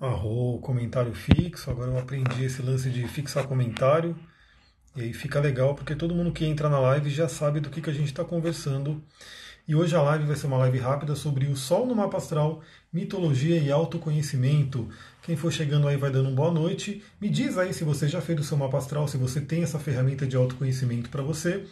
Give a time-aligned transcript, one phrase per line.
[0.00, 1.70] arro comentário fixo.
[1.70, 4.16] Agora eu aprendi esse lance de fixar comentário.
[4.96, 7.80] E aí fica legal, porque todo mundo que entra na live já sabe do que,
[7.80, 9.02] que a gente está conversando.
[9.66, 12.62] E hoje a live vai ser uma live rápida sobre o Sol no mapa astral,
[12.90, 14.88] mitologia e autoconhecimento.
[15.22, 17.02] Quem for chegando aí vai dando uma boa noite.
[17.20, 19.78] Me diz aí se você já fez o seu mapa astral, se você tem essa
[19.78, 21.66] ferramenta de autoconhecimento para você.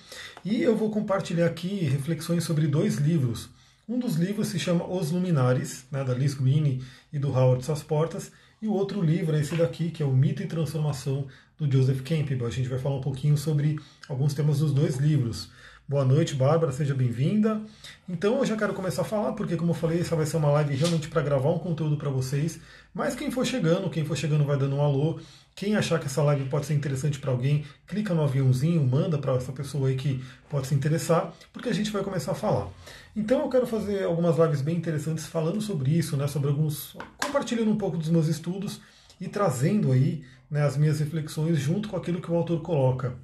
[0.44, 3.48] E eu vou compartilhar aqui reflexões sobre dois livros.
[3.88, 6.82] Um dos livros se chama Os Luminares, né, da Liz Greene
[7.12, 10.42] e do Howard Portas, e o outro livro é esse daqui, que é o Mito
[10.42, 12.48] e Transformação, do Joseph Campbell.
[12.48, 13.78] A gente vai falar um pouquinho sobre
[14.08, 15.52] alguns temas dos dois livros.
[15.88, 17.62] Boa noite, Bárbara, seja bem-vinda.
[18.08, 20.50] Então eu já quero começar a falar, porque como eu falei, essa vai ser uma
[20.50, 22.58] live realmente para gravar um conteúdo para vocês.
[22.92, 25.20] Mas quem for chegando, quem for chegando vai dando um alô.
[25.54, 29.36] Quem achar que essa live pode ser interessante para alguém, clica no aviãozinho, manda para
[29.36, 30.20] essa pessoa aí que
[30.50, 32.68] pode se interessar, porque a gente vai começar a falar.
[33.14, 37.70] Então eu quero fazer algumas lives bem interessantes falando sobre isso, né, sobre alguns compartilhando
[37.70, 38.80] um pouco dos meus estudos
[39.20, 43.14] e trazendo aí né, as minhas reflexões junto com aquilo que o autor coloca.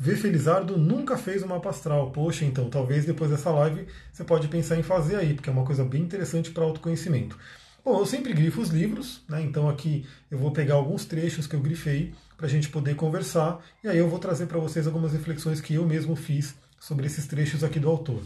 [0.00, 0.14] V.
[0.14, 2.12] Felizardo nunca fez uma mapa astral.
[2.12, 5.64] Poxa, então talvez depois dessa live você pode pensar em fazer aí, porque é uma
[5.64, 7.36] coisa bem interessante para autoconhecimento.
[7.84, 9.42] Bom, eu sempre grifo os livros, né?
[9.42, 13.64] então aqui eu vou pegar alguns trechos que eu grifei para a gente poder conversar,
[13.82, 17.26] e aí eu vou trazer para vocês algumas reflexões que eu mesmo fiz sobre esses
[17.26, 18.22] trechos aqui do autor.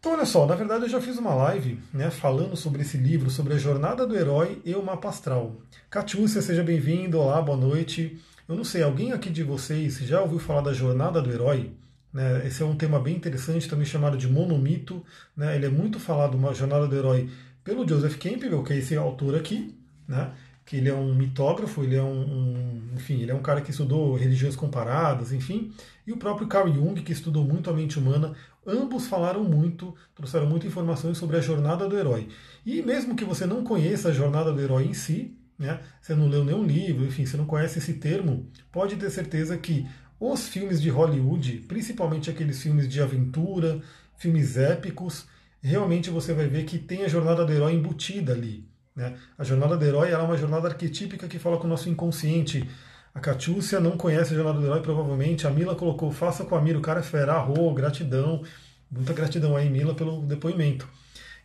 [0.00, 3.30] Então, olha só, na verdade eu já fiz uma live né, falando sobre esse livro,
[3.30, 5.56] sobre a jornada do herói e o mapa astral.
[5.88, 8.18] Catiúcia, seja bem-vindo, olá, boa noite.
[8.46, 11.72] Eu não sei, alguém aqui de vocês já ouviu falar da jornada do herói?
[12.12, 15.02] Né, esse é um tema bem interessante, também chamado de monomito.
[15.34, 17.30] Né, ele é muito falado, uma jornada do herói,
[17.64, 19.74] pelo Joseph Campbell, que é esse autor aqui,
[20.06, 20.32] né,
[20.66, 23.70] que ele é um mitógrafo, ele é um, um, enfim, ele é um cara que
[23.70, 25.72] estudou religiões comparadas, enfim,
[26.06, 28.34] e o próprio Carl Jung, que estudou muito a mente humana,
[28.66, 32.28] ambos falaram muito, trouxeram muitas informações sobre a jornada do herói.
[32.64, 36.28] E mesmo que você não conheça a jornada do herói em si, né, você não
[36.28, 39.86] leu nenhum livro, enfim, você não conhece esse termo, pode ter certeza que
[40.18, 43.80] os filmes de Hollywood, principalmente aqueles filmes de aventura,
[44.16, 45.26] filmes épicos,
[45.60, 48.66] realmente você vai ver que tem a jornada do herói embutida ali.
[48.94, 49.16] Né?
[49.36, 52.68] A jornada do herói é uma jornada arquetípica que fala com o nosso inconsciente.
[53.14, 55.46] A Catiúcia não conhece a jornada do herói, provavelmente.
[55.46, 58.42] A Mila colocou, faça com a Mira, o cara é fera, arro, gratidão.
[58.90, 60.88] Muita gratidão aí, Mila, pelo depoimento.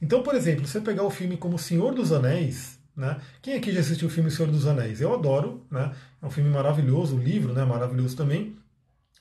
[0.02, 3.18] Então, por exemplo, você pegar o filme como Senhor dos Anéis, né?
[3.42, 5.00] Quem aqui já assistiu o filme Senhor dos Anéis?
[5.00, 5.94] Eu adoro, né?
[6.22, 8.58] é um filme maravilhoso, o livro né, maravilhoso também.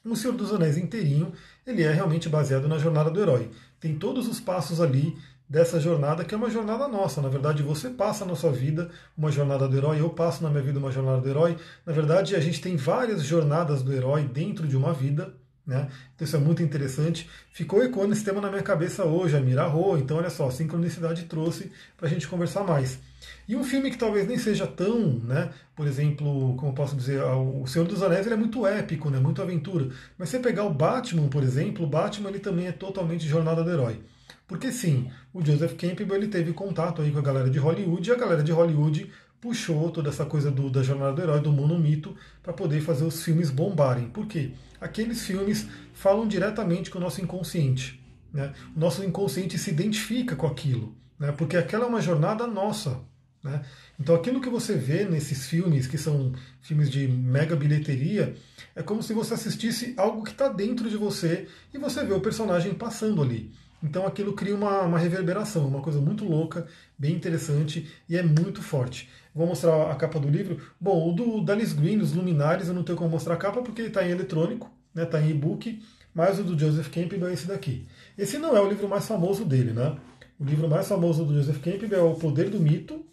[0.04, 1.32] O Senhor dos Anéis inteirinho,
[1.64, 3.50] ele é realmente baseado na jornada do herói.
[3.78, 5.16] Tem todos os passos ali
[5.48, 7.22] dessa jornada, que é uma jornada nossa.
[7.22, 10.62] Na verdade, você passa na sua vida uma jornada do herói, eu passo na minha
[10.62, 11.56] vida uma jornada do herói.
[11.86, 15.32] Na verdade, a gente tem várias jornadas do herói dentro de uma vida.
[15.64, 15.88] Né?
[16.16, 17.30] Então isso é muito interessante.
[17.52, 21.26] Ficou ecoando esse tema na minha cabeça hoje, a Mira então olha só, a sincronicidade
[21.26, 22.98] trouxe para a gente conversar mais.
[23.48, 27.66] E um filme que talvez nem seja tão, né, por exemplo, como posso dizer, o
[27.66, 29.88] Senhor dos Anéis ele é muito épico, né, muito aventura.
[30.18, 33.70] Mas você pegar o Batman, por exemplo, o Batman ele também é totalmente jornada do
[33.70, 34.02] herói.
[34.46, 38.12] Porque sim, o Joseph Campbell ele teve contato aí com a galera de Hollywood e
[38.12, 39.10] a galera de Hollywood
[39.40, 43.22] puxou toda essa coisa do, da jornada do herói, do monomito, para poder fazer os
[43.22, 44.08] filmes bombarem.
[44.08, 44.52] Por quê?
[44.80, 48.02] Aqueles filmes falam diretamente com o nosso inconsciente.
[48.32, 48.52] Né?
[48.76, 51.32] O nosso inconsciente se identifica com aquilo, né?
[51.32, 53.00] porque aquela é uma jornada nossa.
[53.42, 53.64] Né?
[53.98, 58.34] Então aquilo que você vê nesses filmes, que são filmes de mega bilheteria,
[58.74, 62.20] é como se você assistisse algo que está dentro de você e você vê o
[62.20, 63.52] personagem passando ali.
[63.82, 66.66] Então aquilo cria uma, uma reverberação, uma coisa muito louca,
[66.98, 69.08] bem interessante e é muito forte.
[69.32, 70.60] Vou mostrar a capa do livro.
[70.80, 73.82] Bom, o do Dallas Green, os Luminares, eu não tenho como mostrar a capa porque
[73.82, 75.80] ele está em eletrônico, está né, tá em e-book,
[76.12, 77.86] mas o do Joseph Campbell é esse daqui.
[78.16, 79.96] Esse não é o livro mais famoso dele, né?
[80.40, 83.04] O livro mais famoso do Joseph Campbell é O Poder do Mito,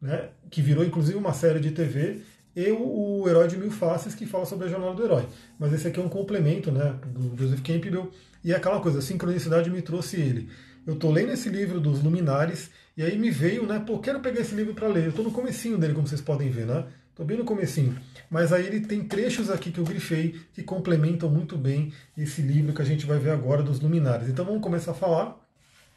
[0.00, 2.22] né, que virou inclusive uma série de TV,
[2.56, 5.26] e o, o Herói de Mil Faces, que fala sobre a jornada do herói.
[5.58, 8.10] Mas esse aqui é um complemento né, do Joseph Campbell,
[8.44, 10.48] e é aquela coisa, a sincronicidade me trouxe ele.
[10.86, 14.40] Eu estou lendo esse livro dos Luminares, e aí me veio, né, pô, quero pegar
[14.40, 15.04] esse livro para ler.
[15.04, 16.84] Eu estou no comecinho dele, como vocês podem ver, né?
[17.14, 17.96] Estou bem no comecinho.
[18.28, 22.74] Mas aí ele tem trechos aqui que eu grifei que complementam muito bem esse livro
[22.74, 24.28] que a gente vai ver agora dos Luminares.
[24.28, 25.43] Então vamos começar a falar.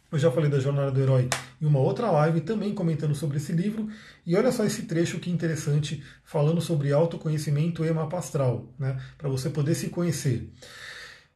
[0.10, 1.30] Eu já falei da Jornada do Herói
[1.62, 3.90] em uma outra live, também comentando sobre esse livro.
[4.26, 9.28] E olha só esse trecho que interessante, falando sobre autoconhecimento e mapa astral, né, para
[9.28, 10.50] você poder se conhecer.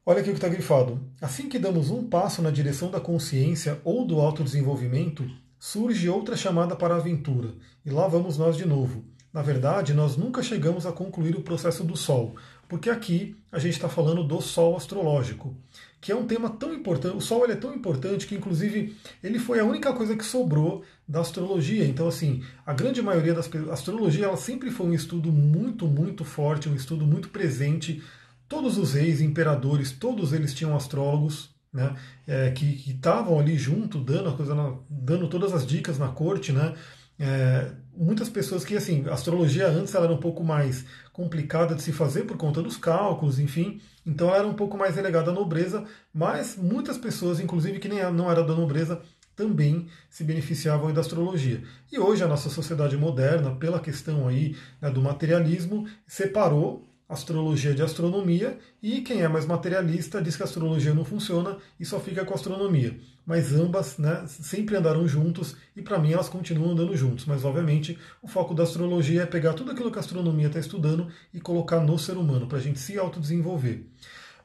[0.06, 1.02] Olha aqui o que está grifado.
[1.22, 5.30] Assim que damos um passo na direção da consciência ou do autodesenvolvimento,
[5.60, 7.50] surge outra chamada para a aventura.
[7.86, 9.04] E lá vamos nós de novo.
[9.34, 12.36] na verdade, nós nunca chegamos a concluir o processo do Sol,
[12.68, 15.56] porque aqui a gente está falando do Sol astrológico,
[16.02, 17.16] que é um tema tão importante.
[17.16, 20.84] O Sol ele é tão importante que, inclusive, ele foi a única coisa que sobrou
[21.08, 21.86] da astrologia.
[21.86, 23.70] Então, assim, a grande maioria das pessoas.
[23.70, 28.02] A astrologia ela sempre foi um estudo muito, muito forte, um estudo muito presente.
[28.50, 31.96] Todos os reis, imperadores, todos eles tinham astrólogos, né,
[32.28, 34.56] é, que estavam ali junto, dando, coisa,
[34.90, 36.74] dando todas as dicas na corte, né,
[37.18, 41.82] é, muitas pessoas que, assim, a astrologia antes ela era um pouco mais complicada de
[41.82, 45.34] se fazer por conta dos cálculos, enfim, então ela era um pouco mais relegada à
[45.34, 45.84] nobreza,
[46.14, 49.02] mas muitas pessoas, inclusive que nem não era da nobreza,
[49.36, 51.64] também se beneficiavam da astrologia.
[51.92, 57.82] E hoje a nossa sociedade moderna, pela questão aí né, do materialismo, separou astrologia de
[57.82, 62.24] astronomia, e quem é mais materialista diz que a astrologia não funciona e só fica
[62.24, 62.98] com a astronomia.
[63.26, 67.26] Mas ambas né, sempre andaram juntos e para mim elas continuam andando juntos.
[67.26, 71.08] Mas obviamente o foco da astrologia é pegar tudo aquilo que a astronomia está estudando
[71.34, 73.86] e colocar no ser humano, para a gente se autodesenvolver.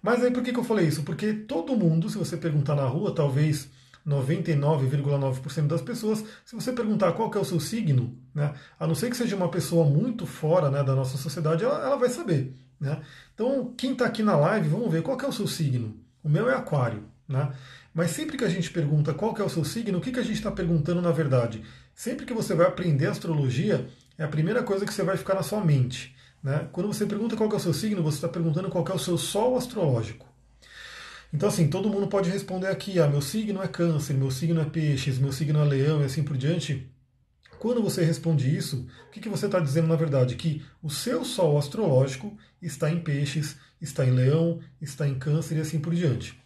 [0.02, 1.04] Mas aí por que, que eu falei isso?
[1.04, 3.70] Porque todo mundo, se você perguntar na rua, talvez
[4.06, 9.10] 99,9% das pessoas, se você perguntar qual é o seu signo, né, a não ser
[9.10, 12.54] que seja uma pessoa muito fora né, da nossa sociedade, ela, ela vai saber.
[12.78, 13.00] Né?
[13.34, 15.96] Então, quem está aqui na live, vamos ver qual é o seu signo.
[16.22, 17.04] O meu é aquário.
[17.28, 17.52] Né?
[17.92, 20.24] Mas sempre que a gente pergunta qual é o seu signo, o que, que a
[20.24, 21.64] gente está perguntando na verdade?
[21.94, 23.88] Sempre que você vai aprender astrologia,
[24.18, 26.14] é a primeira coisa que você vai ficar na sua mente.
[26.42, 26.68] Né?
[26.70, 29.18] Quando você pergunta qual é o seu signo, você está perguntando qual é o seu
[29.18, 30.25] sol astrológico.
[31.36, 34.64] Então, assim, todo mundo pode responder aqui: ah, meu signo é câncer, meu signo é
[34.64, 36.90] peixes, meu signo é leão e assim por diante.
[37.58, 40.34] Quando você responde isso, o que, que você está dizendo na verdade?
[40.34, 45.60] Que o seu sol astrológico está em peixes, está em leão, está em câncer e
[45.60, 46.40] assim por diante.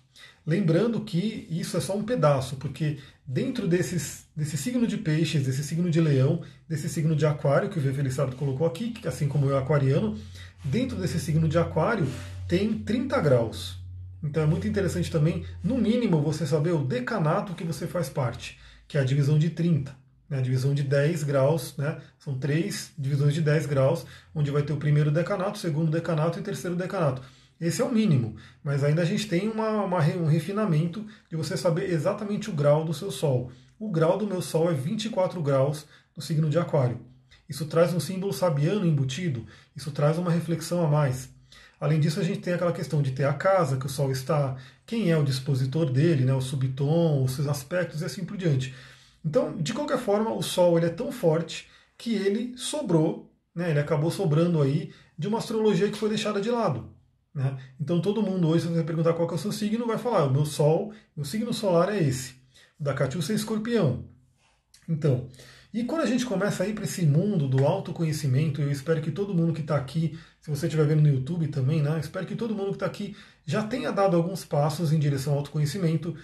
[0.44, 5.62] Lembrando que isso é só um pedaço, porque dentro desses, desse signo de peixes, desse
[5.62, 7.92] signo de leão, desse signo de aquário, que o V.
[7.92, 10.18] Feliciano colocou aqui, assim como eu aquariano,
[10.64, 12.08] dentro desse signo de aquário
[12.48, 13.79] tem 30 graus.
[14.22, 18.58] Então é muito interessante também, no mínimo, você saber o decanato que você faz parte,
[18.86, 19.98] que é a divisão de 30.
[20.28, 24.62] Né, a divisão de 10 graus, né, são três divisões de 10 graus, onde vai
[24.62, 27.20] ter o primeiro decanato, o segundo decanato e o terceiro decanato.
[27.60, 31.56] Esse é o mínimo, mas ainda a gente tem uma, uma, um refinamento de você
[31.56, 33.50] saber exatamente o grau do seu Sol.
[33.78, 35.84] O grau do meu Sol é 24 graus
[36.16, 37.00] no signo de Aquário.
[37.48, 39.44] Isso traz um símbolo sabiano embutido,
[39.74, 41.28] isso traz uma reflexão a mais.
[41.80, 44.54] Além disso, a gente tem aquela questão de ter a casa que o Sol está,
[44.84, 48.74] quem é o dispositor dele, né, o subtom, os seus aspectos e assim por diante.
[49.24, 53.80] Então, de qualquer forma, o Sol ele é tão forte que ele sobrou, né, ele
[53.80, 56.90] acabou sobrando aí de uma astrologia que foi deixada de lado.
[57.34, 57.56] Né?
[57.80, 60.30] Então todo mundo hoje, se você perguntar qual é o seu signo, vai falar, o
[60.30, 62.34] meu Sol, meu signo solar é esse.
[62.78, 64.04] O da Catiúcia é escorpião.
[64.88, 65.28] Então,
[65.72, 69.10] e quando a gente começa a ir para esse mundo do autoconhecimento, eu espero que
[69.10, 71.98] todo mundo que está aqui, se você estiver vendo no YouTube também, né?
[72.00, 75.40] Espero que todo mundo que está aqui já tenha dado alguns passos em direção ao
[75.40, 76.16] autoconhecimento.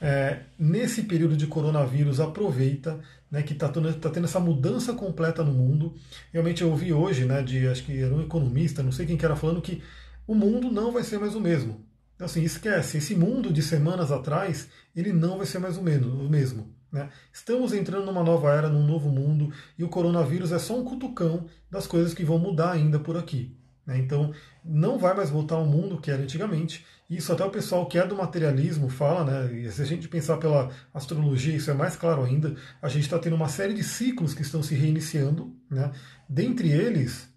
[0.00, 5.52] É, nesse período de coronavírus, aproveita, né, que está tá tendo essa mudança completa no
[5.52, 5.94] mundo.
[6.32, 9.24] Realmente eu ouvi hoje, né, de acho que era um economista, não sei quem que
[9.24, 9.82] era falando que
[10.26, 11.84] o mundo não vai ser mais o mesmo.
[12.14, 16.72] Então, assim, esquece, esse mundo de semanas atrás, ele não vai ser mais o mesmo.
[16.94, 17.08] Né?
[17.32, 21.46] Estamos entrando numa nova era, num novo mundo, e o coronavírus é só um cutucão
[21.68, 23.58] das coisas que vão mudar ainda por aqui.
[23.84, 23.98] Né?
[23.98, 24.32] Então,
[24.64, 26.86] não vai mais voltar ao mundo que era antigamente.
[27.10, 29.60] Isso até o pessoal que é do materialismo fala, né?
[29.60, 32.54] E se a gente pensar pela astrologia, isso é mais claro ainda.
[32.80, 35.52] A gente está tendo uma série de ciclos que estão se reiniciando.
[35.68, 35.90] Né?
[36.28, 37.28] Dentre eles,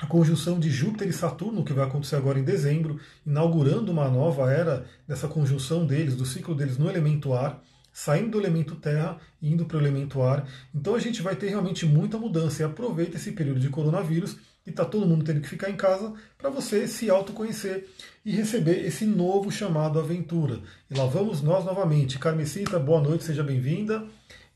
[0.00, 4.50] a conjunção de Júpiter e Saturno, que vai acontecer agora em dezembro, inaugurando uma nova
[4.50, 9.52] era dessa conjunção deles, do ciclo deles no elemento ar, saindo do elemento terra e
[9.52, 10.48] indo para o elemento ar.
[10.74, 14.70] Então a gente vai ter realmente muita mudança e aproveita esse período de coronavírus e
[14.70, 17.86] está todo mundo tendo que ficar em casa para você se autoconhecer
[18.24, 20.60] e receber esse novo chamado aventura.
[20.90, 22.18] E lá vamos nós novamente.
[22.18, 24.06] Carmesita, boa noite, seja bem-vinda.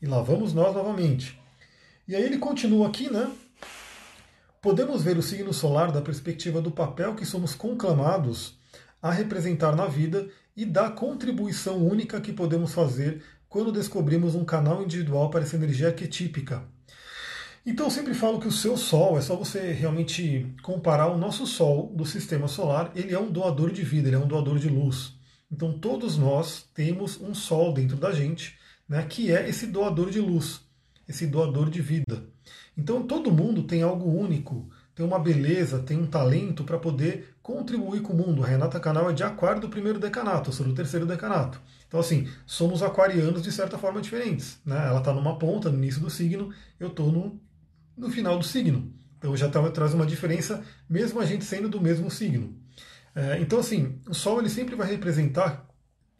[0.01, 1.39] E lá vamos nós novamente.
[2.07, 3.31] E aí ele continua aqui, né?
[4.65, 8.57] Podemos ver o signo solar da perspectiva do papel que somos conclamados
[8.99, 14.81] a representar na vida e da contribuição única que podemos fazer quando descobrimos um canal
[14.81, 16.63] individual para essa energia arquetípica.
[17.63, 21.45] Então eu sempre falo que o seu Sol, é só você realmente comparar o nosso
[21.45, 24.67] Sol do sistema solar, ele é um doador de vida, ele é um doador de
[24.67, 25.13] luz.
[25.51, 28.57] Então todos nós temos um Sol dentro da gente,
[28.89, 30.61] né, que é esse doador de luz,
[31.07, 32.33] esse doador de vida.
[32.77, 38.01] Então todo mundo tem algo único, tem uma beleza, tem um talento para poder contribuir
[38.01, 38.43] com o mundo.
[38.43, 41.61] A Renata Canal é de aquário do primeiro decanato, eu sou do terceiro decanato.
[41.87, 44.59] Então, assim, somos aquarianos de certa forma diferentes.
[44.65, 44.75] Né?
[44.87, 47.39] Ela está numa ponta, no início do signo, eu estou no,
[47.97, 48.93] no final do signo.
[49.17, 52.55] Então já tá, traz uma diferença, mesmo a gente sendo do mesmo signo.
[53.13, 55.67] É, então, assim, o Sol ele sempre vai representar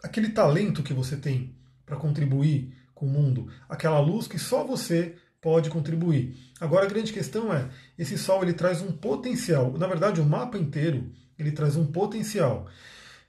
[0.02, 5.16] aquele talento que você tem para contribuir com o mundo, aquela luz que só você
[5.46, 6.36] pode contribuir.
[6.60, 9.72] Agora a grande questão é, esse Sol ele traz um potencial.
[9.78, 12.66] Na verdade, o mapa inteiro ele traz um potencial.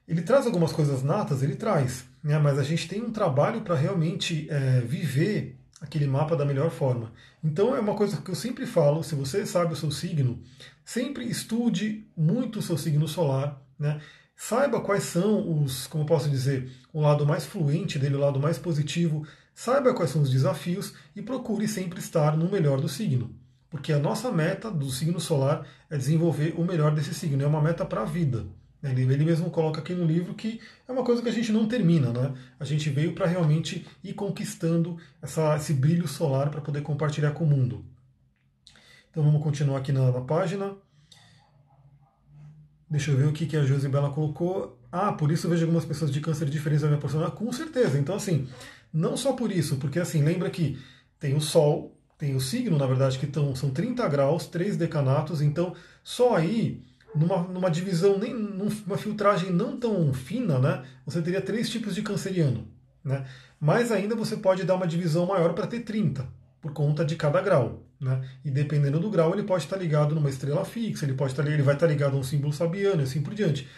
[0.09, 2.39] Ele traz algumas coisas natas, ele traz, né?
[2.39, 7.13] mas a gente tem um trabalho para realmente é, viver aquele mapa da melhor forma.
[7.45, 10.43] Então é uma coisa que eu sempre falo, se você sabe o seu signo,
[10.87, 14.01] sempre estude muito o seu signo solar, né?
[14.35, 18.59] Saiba quais são os, como posso dizer, o lado mais fluente dele, o lado mais
[18.59, 23.35] positivo, saiba quais são os desafios e procure sempre estar no melhor do signo.
[23.71, 27.63] Porque a nossa meta do signo solar é desenvolver o melhor desse signo, é uma
[27.63, 28.45] meta para a vida.
[28.83, 31.67] Ele, ele mesmo coloca aqui no livro que é uma coisa que a gente não
[31.67, 32.35] termina, né?
[32.61, 37.45] A gente veio para realmente ir conquistando essa, esse brilho solar para poder compartilhar com
[37.45, 37.83] o mundo.
[39.11, 40.75] Então vamos continuar aqui na, na página.
[42.89, 44.79] Deixa eu ver o que, que a Josibela colocou.
[44.93, 47.29] Ah, por isso vejo algumas pessoas de câncer diferentes da minha porção.
[47.31, 47.99] com certeza.
[47.99, 48.47] Então, assim,
[48.97, 50.79] não só por isso, porque assim, lembra que
[51.21, 55.43] tem o Sol, tem o signo, na verdade, que tão, são 30 graus, três decanatos,
[55.43, 56.83] então só aí
[57.15, 62.01] numa, numa divisão, nem numa filtragem não tão fina, né, você teria três tipos de
[62.01, 62.67] canceriano.
[63.05, 63.27] Né?
[63.61, 66.27] Mas ainda você pode dar uma divisão maior para ter 30,
[66.63, 67.83] por conta de cada grau.
[68.01, 68.27] Né?
[68.43, 71.63] E dependendo do grau, ele pode estar ligado numa estrela fixa, ele, pode estar, ele
[71.63, 73.69] vai estar ligado a um símbolo sabiano e assim por diante.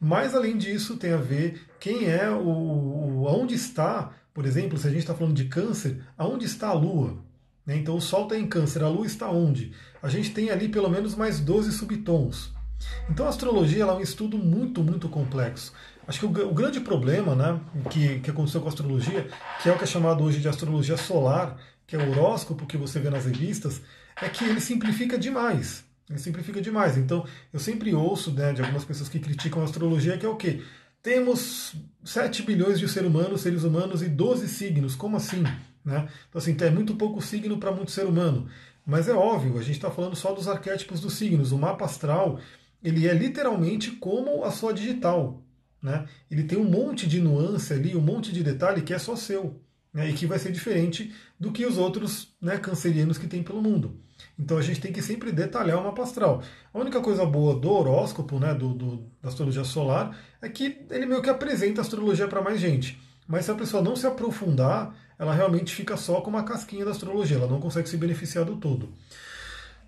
[0.00, 4.86] Mas além disso, tem a ver quem é o, o onde está, por exemplo, se
[4.86, 7.18] a gente está falando de câncer, aonde está a Lua?
[7.66, 7.76] Né?
[7.76, 9.72] Então o Sol está em câncer, a Lua está onde?
[10.02, 12.52] A gente tem ali pelo menos mais 12 subtons.
[13.08, 15.72] Então a astrologia é um estudo muito, muito complexo.
[16.06, 17.60] Acho que o, o, grande problema né,
[17.90, 19.28] que, que aconteceu com a astrologia,
[19.62, 21.56] que é o que é chamado hoje de astrologia solar,
[21.86, 23.82] que é o horóscopo que você vê nas revistas,
[24.20, 25.84] é que ele simplifica demais.
[26.08, 26.96] Ele simplifica demais.
[26.96, 30.34] Então, eu sempre ouço né, de algumas pessoas que criticam a astrologia, que é o
[30.34, 30.62] quê?
[31.02, 34.94] Temos 7 bilhões de seres humanos, seres humanos e 12 signos.
[34.94, 35.42] Como assim?
[35.84, 36.08] Né?
[36.28, 38.48] Então, assim, é muito pouco signo para muito ser humano.
[38.84, 41.52] Mas é óbvio, a gente está falando só dos arquétipos dos signos.
[41.52, 42.40] O mapa astral
[42.82, 45.42] ele é literalmente como a sua digital.
[45.82, 46.06] Né?
[46.30, 49.60] Ele tem um monte de nuance ali, um monte de detalhe que é só seu.
[49.92, 50.10] Né?
[50.10, 54.00] E que vai ser diferente do que os outros né, cancerianos que tem pelo mundo.
[54.40, 56.42] Então a gente tem que sempre detalhar o mapa astral.
[56.72, 61.04] A única coisa boa do horóscopo, né, do, do da astrologia solar, é que ele
[61.04, 62.98] meio que apresenta a astrologia para mais gente.
[63.28, 66.90] Mas se a pessoa não se aprofundar, ela realmente fica só com uma casquinha da
[66.90, 68.88] astrologia, ela não consegue se beneficiar do todo.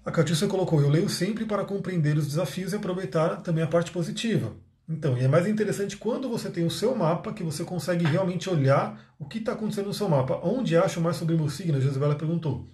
[0.04, 3.90] A Catiúcia colocou: Eu leio sempre para compreender os desafios e aproveitar também a parte
[3.90, 4.52] positiva.
[4.86, 8.50] Então, e é mais interessante quando você tem o seu mapa, que você consegue realmente
[8.50, 10.38] olhar o que está acontecendo no seu mapa.
[10.42, 11.78] Onde acho mais sobre o meu signo?
[11.78, 12.68] A Josebela perguntou.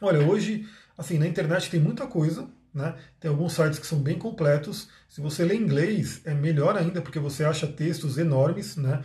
[0.00, 2.94] Olha, hoje, assim, na internet tem muita coisa, né?
[3.20, 4.88] Tem alguns sites que são bem completos.
[5.08, 8.76] Se você lê inglês, é melhor ainda, porque você acha textos enormes.
[8.76, 9.02] Né?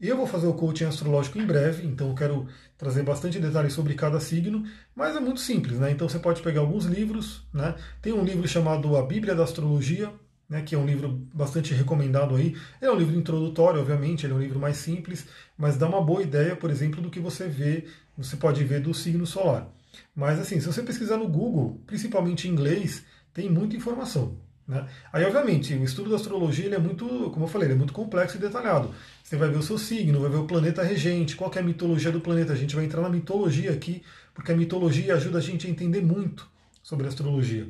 [0.00, 2.46] Eu vou fazer o coaching astrológico em breve, então eu quero
[2.78, 5.78] trazer bastante detalhes sobre cada signo, mas é muito simples.
[5.78, 5.90] Né?
[5.90, 7.46] Então você pode pegar alguns livros.
[7.52, 7.74] Né?
[8.00, 10.10] Tem um livro chamado A Bíblia da Astrologia,
[10.48, 12.56] né, que é um livro bastante recomendado aí.
[12.80, 16.22] É um livro introdutório, obviamente, ele é um livro mais simples, mas dá uma boa
[16.22, 17.84] ideia, por exemplo, do que você vê,
[18.18, 19.70] você pode ver do signo solar.
[20.14, 24.36] Mas assim, se você pesquisar no Google, principalmente em inglês, tem muita informação.
[24.70, 24.86] Né?
[25.12, 28.40] Aí, obviamente, o estudo da astrologia é muito, como eu falei, é muito complexo e
[28.40, 28.94] detalhado.
[29.22, 32.12] Você vai ver o seu signo, vai ver o planeta regente, qual é a mitologia
[32.12, 32.52] do planeta.
[32.52, 36.00] A gente vai entrar na mitologia aqui, porque a mitologia ajuda a gente a entender
[36.00, 36.48] muito
[36.84, 37.68] sobre a astrologia.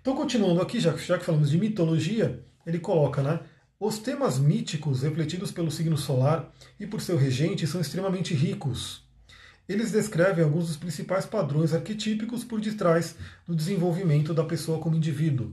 [0.00, 3.40] Então, continuando aqui, já, já que falamos de mitologia, ele coloca, né?
[3.78, 9.08] Os temas míticos refletidos pelo signo solar e por seu regente são extremamente ricos.
[9.70, 13.14] Eles descrevem alguns dos principais padrões arquetípicos por detrás
[13.46, 15.52] do desenvolvimento da pessoa como indivíduo.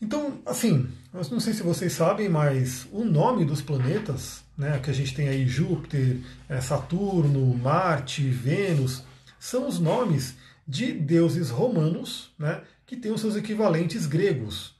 [0.00, 4.88] Então, assim, eu não sei se vocês sabem, mas o nome dos planetas, né, que
[4.88, 6.16] a gente tem aí Júpiter,
[6.48, 9.04] é, Saturno, Marte, Vênus,
[9.38, 10.34] são os nomes
[10.66, 14.74] de deuses romanos, né, que têm os seus equivalentes gregos.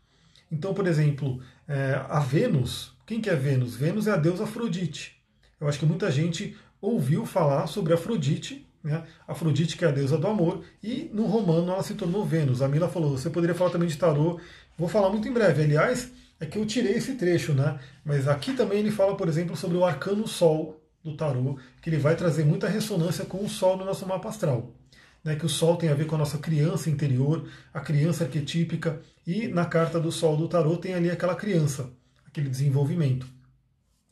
[0.51, 3.77] Então, por exemplo, é, a Vênus, quem que é Vênus?
[3.77, 5.21] Vênus é a deusa Afrodite.
[5.61, 9.05] Eu acho que muita gente ouviu falar sobre Afrodite, né?
[9.29, 12.63] Afrodite que é a deusa do amor, e no romano ela se tornou Vênus.
[12.63, 14.41] A Mila falou, você poderia falar também de tarô,
[14.79, 15.63] vou falar muito em breve.
[15.63, 17.79] Aliás, é que eu tirei esse trecho, né?
[18.05, 21.99] Mas aqui também ele fala, por exemplo, sobre o arcano Sol do tarô, que ele
[21.99, 24.75] vai trazer muita ressonância com o Sol no nosso mapa astral.
[25.23, 29.03] Né, que o Sol tem a ver com a nossa criança interior, a criança arquetípica,
[29.27, 31.91] e na carta do Sol do tarô tem ali aquela criança,
[32.27, 33.27] aquele desenvolvimento.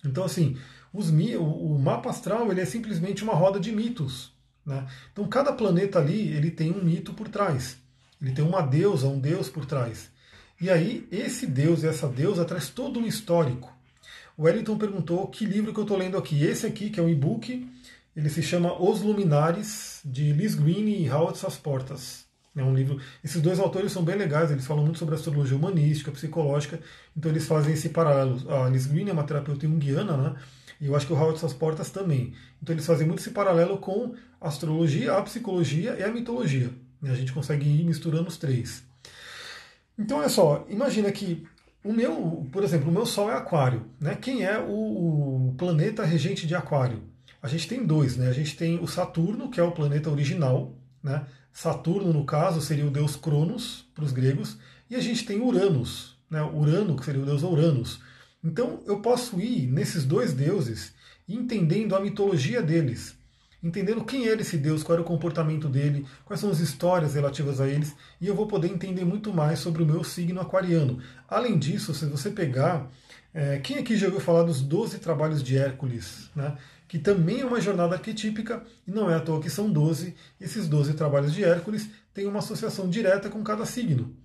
[0.05, 0.59] Então, assim,
[0.93, 4.33] os, o, mapa astral ele é simplesmente uma roda de mitos.
[4.65, 4.87] Né?
[5.13, 7.79] Então cada planeta ali ele tem um mito por trás,
[8.21, 10.11] ele tem uma deusa, um deus por trás.
[10.61, 13.73] E aí esse deus e essa deusa traz todo um histórico.
[14.37, 16.45] O Wellington perguntou que livro que eu estou lendo aqui.
[16.45, 17.69] Esse aqui, que é um e-book,
[18.15, 22.25] ele se chama Os Luminares, de Liz Green e Howard Portas.
[22.57, 23.01] É um livro.
[23.23, 26.81] Esses dois autores são bem legais, eles falam muito sobre astrologia humanística, psicológica,
[27.17, 28.41] então eles fazem esse paralelo.
[28.53, 30.37] A Liz Green é uma terapeuta junguiana, né?
[30.81, 32.35] E eu acho que o Howard Portas também.
[32.63, 36.71] Então eles fazem muito esse paralelo com a astrologia, a psicologia e a mitologia.
[37.03, 38.83] E a gente consegue ir misturando os três.
[39.99, 41.47] Então é só, imagina que
[41.83, 43.87] o meu, por exemplo, o meu Sol é Aquário.
[44.01, 44.15] Né?
[44.15, 47.03] Quem é o, o planeta regente de Aquário?
[47.43, 48.29] A gente tem dois, né?
[48.29, 51.25] A gente tem o Saturno, que é o planeta original, né?
[51.53, 54.59] Saturno, no caso, seria o deus Cronos para os gregos,
[54.91, 56.43] e a gente tem Uranus, né?
[56.43, 58.01] Urano, que seria o deus Uranus,
[58.43, 60.93] então eu posso ir nesses dois deuses
[61.29, 63.15] entendendo a mitologia deles,
[63.63, 67.61] entendendo quem era esse deus, qual era o comportamento dele, quais são as histórias relativas
[67.61, 71.01] a eles, e eu vou poder entender muito mais sobre o meu signo aquariano.
[71.29, 72.91] Além disso, se você pegar.
[73.35, 76.31] É, quem aqui já ouviu falar dos 12 trabalhos de Hércules?
[76.35, 76.57] Né?
[76.89, 80.15] Que também é uma jornada arquetípica, e não é à toa que são 12.
[80.41, 84.17] Esses 12 trabalhos de Hércules têm uma associação direta com cada signo.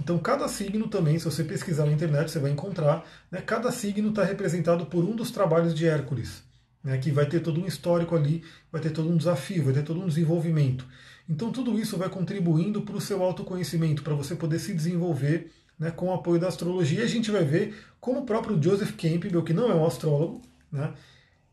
[0.00, 4.10] Então, cada signo também, se você pesquisar na internet, você vai encontrar, né, cada signo
[4.10, 6.42] está representado por um dos trabalhos de Hércules,
[6.84, 9.82] né, que vai ter todo um histórico ali, vai ter todo um desafio, vai ter
[9.82, 10.86] todo um desenvolvimento.
[11.28, 15.90] Então, tudo isso vai contribuindo para o seu autoconhecimento, para você poder se desenvolver né,
[15.90, 17.00] com o apoio da astrologia.
[17.00, 20.42] E a gente vai ver como o próprio Joseph Campbell, que não é um astrólogo,
[20.70, 20.92] né,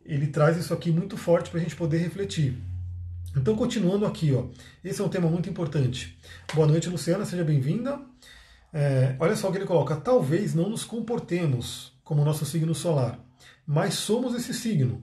[0.05, 2.57] ele traz isso aqui muito forte para a gente poder refletir.
[3.35, 4.45] Então, continuando aqui, ó,
[4.83, 6.15] esse é um tema muito importante.
[6.53, 7.99] Boa noite, Luciana, seja bem-vinda.
[8.71, 13.19] É, olha só o que ele coloca: talvez não nos comportemos como nosso signo solar,
[13.65, 15.01] mas somos esse signo,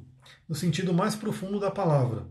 [0.49, 2.25] no sentido mais profundo da palavra.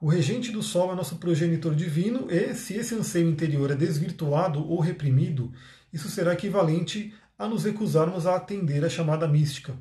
[0.00, 4.66] O regente do Sol é nosso progenitor divino, e se esse anseio interior é desvirtuado
[4.66, 5.52] ou reprimido,
[5.92, 9.74] isso será equivalente a nos recusarmos a atender a chamada mística.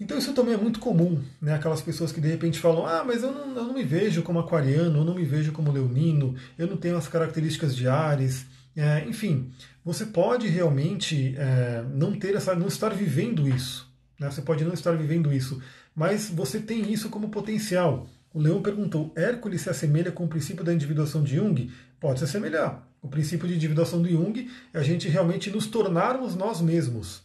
[0.00, 1.54] Então isso também é muito comum, né?
[1.54, 4.38] Aquelas pessoas que de repente falam, ah, mas eu não, eu não me vejo como
[4.38, 9.04] aquariano, eu não me vejo como leonino, eu não tenho as características de Ares, é,
[9.08, 9.50] enfim,
[9.84, 13.92] você pode realmente é, não ter essa, não estar vivendo isso.
[14.20, 14.30] Né?
[14.30, 15.60] Você pode não estar vivendo isso,
[15.94, 18.08] mas você tem isso como potencial.
[18.32, 21.72] O Leão perguntou: Hércules se assemelha com o princípio da individuação de Jung?
[21.98, 22.86] Pode se assemelhar.
[23.02, 27.22] O princípio de individuação do Jung é a gente realmente nos tornarmos nós mesmos,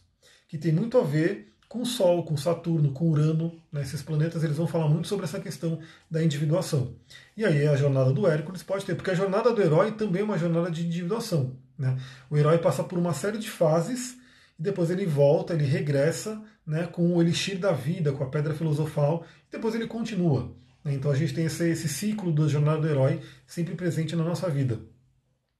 [0.48, 4.44] que tem muito a ver com o Sol, com Saturno, com Urano, né, esses planetas
[4.44, 6.94] eles vão falar muito sobre essa questão da individuação.
[7.36, 10.24] E aí a jornada do Hércules pode ter, porque a jornada do herói também é
[10.24, 11.56] uma jornada de individuação.
[11.76, 11.98] Né?
[12.30, 14.16] O herói passa por uma série de fases
[14.56, 18.54] e depois ele volta, ele regressa né, com o elixir da vida, com a pedra
[18.54, 20.54] filosofal, e depois ele continua.
[20.84, 20.94] Né?
[20.94, 24.48] Então a gente tem esse, esse ciclo da jornada do herói sempre presente na nossa
[24.48, 24.78] vida.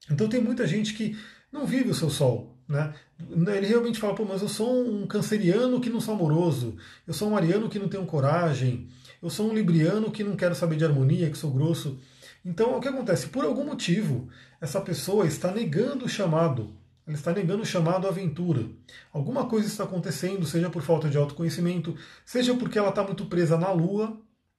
[0.08, 1.18] Então tem muita gente que
[1.50, 2.94] não vive o seu sol, né?
[3.30, 7.30] Ele realmente fala, pô, mas eu sou um canceriano que não sou amoroso, eu sou
[7.30, 8.88] um ariano que não tenho coragem,
[9.22, 11.98] eu sou um libriano que não quero saber de harmonia, que sou grosso.
[12.44, 13.28] Então, o que acontece?
[13.28, 14.28] Por algum motivo,
[14.60, 16.74] essa pessoa está negando o chamado,
[17.06, 18.66] ela está negando o chamado à aventura.
[19.12, 23.56] Alguma coisa está acontecendo, seja por falta de autoconhecimento, seja porque ela está muito presa
[23.56, 24.18] na lua,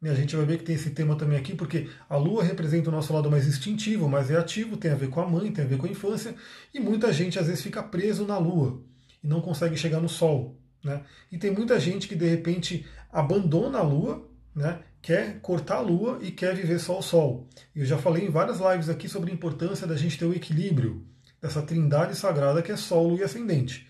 [0.09, 2.91] a gente vai ver que tem esse tema também aqui, porque a Lua representa o
[2.91, 5.77] nosso lado mais instintivo, mais reativo, tem a ver com a mãe, tem a ver
[5.77, 6.35] com a infância,
[6.73, 8.81] e muita gente às vezes fica preso na Lua
[9.23, 10.55] e não consegue chegar no Sol.
[10.83, 11.01] Né?
[11.31, 14.79] E tem muita gente que de repente abandona a Lua, né?
[15.01, 17.47] quer cortar a Lua e quer viver só o Sol.
[17.75, 21.03] Eu já falei em várias lives aqui sobre a importância da gente ter o equilíbrio
[21.41, 23.84] dessa trindade sagrada que é Sol, Lua e Ascendente.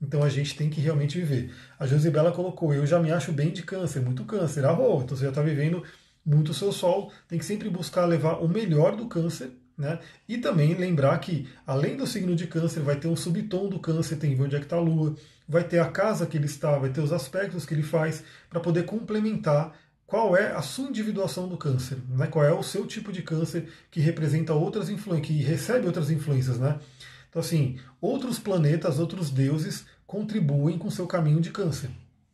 [0.00, 1.52] Então a gente tem que realmente viver.
[1.78, 4.64] A Josibela colocou, eu já me acho bem de câncer, muito câncer.
[4.64, 5.82] Ah, oh, então você já está vivendo
[6.24, 7.12] muito o seu sol.
[7.26, 9.98] Tem que sempre buscar levar o melhor do câncer, né?
[10.28, 14.16] E também lembrar que, além do signo de câncer, vai ter um subtom do câncer,
[14.16, 15.16] tem onde é que está a lua,
[15.48, 18.60] vai ter a casa que ele está, vai ter os aspectos que ele faz, para
[18.60, 19.74] poder complementar
[20.06, 22.26] qual é a sua individuação do câncer, né?
[22.26, 26.58] qual é o seu tipo de câncer que representa outras influências, que recebe outras influências,
[26.58, 26.78] né?
[27.28, 31.90] Então, assim, outros planetas, outros deuses contribuem com seu caminho de câncer.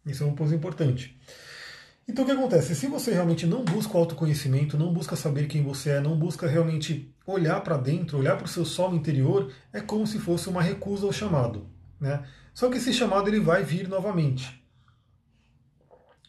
[0.07, 1.18] Isso é um ponto importante.
[2.07, 2.74] Então o que acontece?
[2.74, 6.46] Se você realmente não busca o autoconhecimento, não busca saber quem você é, não busca
[6.46, 10.61] realmente olhar para dentro, olhar para o seu solo interior, é como se fosse uma
[10.61, 11.66] recusa ao chamado.
[11.98, 12.22] Né?
[12.52, 14.62] Só que esse chamado ele vai vir novamente.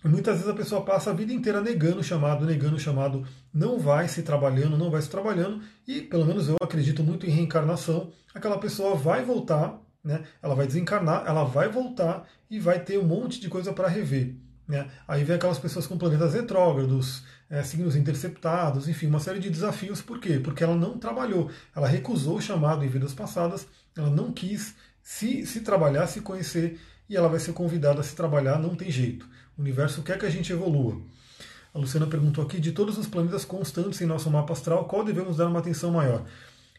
[0.07, 3.79] Muitas vezes a pessoa passa a vida inteira negando o chamado, negando o chamado, não
[3.79, 8.11] vai se trabalhando, não vai se trabalhando, e pelo menos eu acredito muito em reencarnação,
[8.31, 10.23] aquela pessoa vai voltar, né?
[10.43, 14.35] ela vai desencarnar, ela vai voltar e vai ter um monte de coisa para rever.
[14.67, 14.87] Né?
[15.07, 20.03] Aí vem aquelas pessoas com planetas retrógrados, é, signos interceptados, enfim, uma série de desafios.
[20.03, 20.39] Por quê?
[20.39, 23.65] Porque ela não trabalhou, ela recusou o chamado em vidas passadas,
[23.97, 28.15] ela não quis se, se trabalhar, se conhecer, e ela vai ser convidada a se
[28.15, 29.27] trabalhar, não tem jeito.
[29.57, 30.99] O universo quer que a gente evolua.
[31.73, 35.37] A Luciana perguntou aqui: de todos os planetas constantes em nosso mapa astral, qual devemos
[35.37, 36.25] dar uma atenção maior?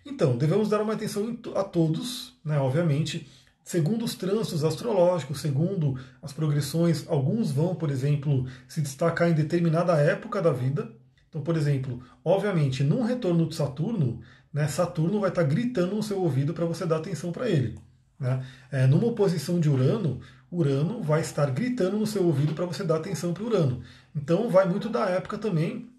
[0.05, 3.29] Então, devemos dar uma atenção a todos, né, obviamente,
[3.65, 7.05] segundo os trânsitos astrológicos, segundo as progressões.
[7.09, 10.89] Alguns vão, por exemplo, se destacar em determinada época da vida.
[11.29, 14.21] Então, por exemplo, obviamente, num retorno de Saturno,
[14.53, 17.77] né, Saturno vai estar gritando no seu ouvido para você dar atenção para ele.
[18.19, 18.47] Né?
[18.71, 20.21] É, numa oposição de Urano,
[20.57, 23.83] Urano vai estar gritando no seu ouvido para você dar atenção para Urano.
[24.15, 25.91] Então vai muito da época também,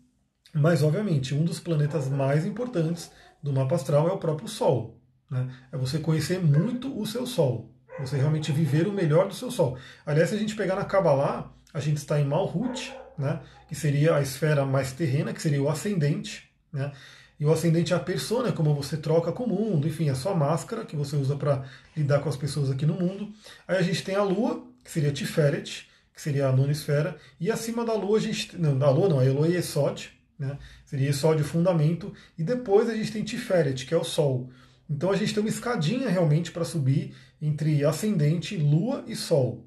[0.54, 5.00] mas obviamente um dos planetas mais importantes do mapa astral é o próprio Sol.
[5.30, 5.48] Né?
[5.72, 9.78] É você conhecer muito o seu Sol, você realmente viver o melhor do seu Sol.
[10.06, 13.42] Aliás, se a gente pegar na Kabbalah, a gente está em Malhut, né?
[13.68, 16.50] que seria a esfera mais terrena, que seria o ascendente.
[16.74, 16.92] Né?
[17.40, 20.34] E o ascendente é a persona, como você troca com o mundo, enfim, a sua
[20.34, 23.32] máscara que você usa para lidar com as pessoas aqui no mundo.
[23.68, 27.52] Aí a gente tem a lua, que seria Tiferet, que seria a nona esfera, e
[27.52, 28.58] acima da lua a gente.
[28.58, 30.58] Não, da lua não, a Eloi Esod, né?
[30.84, 34.50] Seria Esod o fundamento, e depois a gente tem Tiferet, que é o sol.
[34.90, 39.67] Então a gente tem uma escadinha realmente para subir entre ascendente, lua e sol.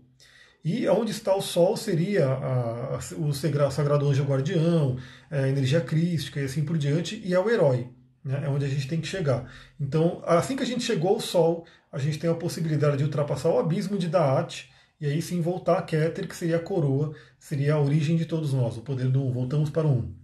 [0.64, 4.98] E onde está o Sol seria a, a, o Sagrado Anjo Guardião,
[5.30, 7.88] a energia crística e assim por diante, e é o herói.
[8.22, 8.42] Né?
[8.44, 9.50] É onde a gente tem que chegar.
[9.80, 13.48] Então, assim que a gente chegou ao Sol, a gente tem a possibilidade de ultrapassar
[13.48, 14.70] o abismo de Daat,
[15.00, 18.52] e aí sim voltar a Keter, que seria a coroa, seria a origem de todos
[18.52, 19.32] nós, o poder do um.
[19.32, 20.14] Voltamos para o um.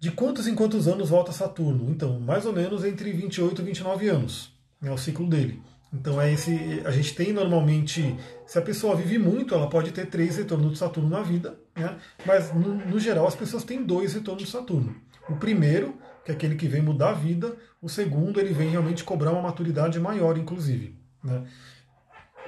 [0.00, 1.88] De quantos em quantos anos volta Saturno?
[1.88, 4.52] Então, mais ou menos entre 28 e 29 anos.
[4.82, 5.62] É o ciclo dele.
[5.94, 6.82] Então é esse.
[6.84, 10.78] A gente tem normalmente, se a pessoa vive muito, ela pode ter três retornos de
[10.78, 11.96] Saturno na vida, né?
[12.26, 14.96] mas no, no geral as pessoas têm dois retornos de Saturno.
[15.28, 19.04] O primeiro, que é aquele que vem mudar a vida, o segundo, ele vem realmente
[19.04, 20.98] cobrar uma maturidade maior, inclusive.
[21.22, 21.44] Né?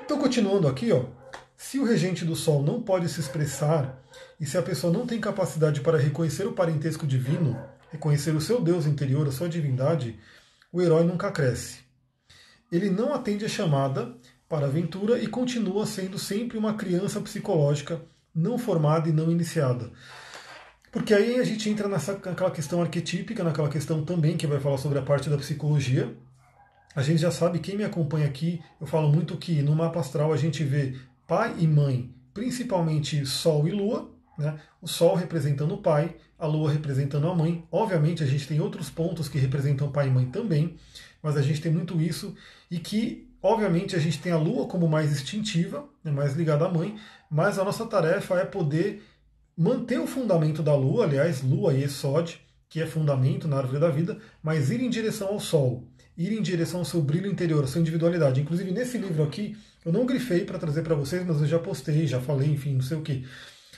[0.04, 1.04] Então, continuando aqui, ó,
[1.56, 4.02] se o regente do Sol não pode se expressar
[4.40, 7.56] e se a pessoa não tem capacidade para reconhecer o parentesco divino,
[7.92, 10.18] reconhecer o seu Deus interior, a sua divindade,
[10.72, 11.85] o herói nunca cresce
[12.70, 14.14] ele não atende a chamada
[14.48, 18.00] para a aventura e continua sendo sempre uma criança psicológica
[18.34, 19.90] não formada e não iniciada.
[20.92, 24.78] Porque aí a gente entra nessa, naquela questão arquetípica, naquela questão também que vai falar
[24.78, 26.14] sobre a parte da psicologia.
[26.94, 30.32] A gente já sabe, quem me acompanha aqui, eu falo muito que no mapa astral
[30.32, 34.58] a gente vê pai e mãe, principalmente Sol e Lua, né?
[34.80, 37.64] o Sol representando o pai, a Lua representando a mãe.
[37.70, 40.76] Obviamente a gente tem outros pontos que representam pai e mãe também,
[41.22, 42.34] mas a gente tem muito isso
[42.70, 46.68] e que, obviamente, a gente tem a Lua como mais instintiva, né, mais ligada à
[46.68, 46.96] mãe,
[47.30, 49.02] mas a nossa tarefa é poder
[49.56, 53.88] manter o fundamento da Lua, aliás, Lua e Esod, que é fundamento na árvore da
[53.88, 57.66] vida, mas ir em direção ao Sol, ir em direção ao seu brilho interior, à
[57.66, 58.40] sua individualidade.
[58.40, 62.06] Inclusive, nesse livro aqui, eu não grifei para trazer para vocês, mas eu já postei,
[62.06, 63.26] já falei, enfim, não sei o que.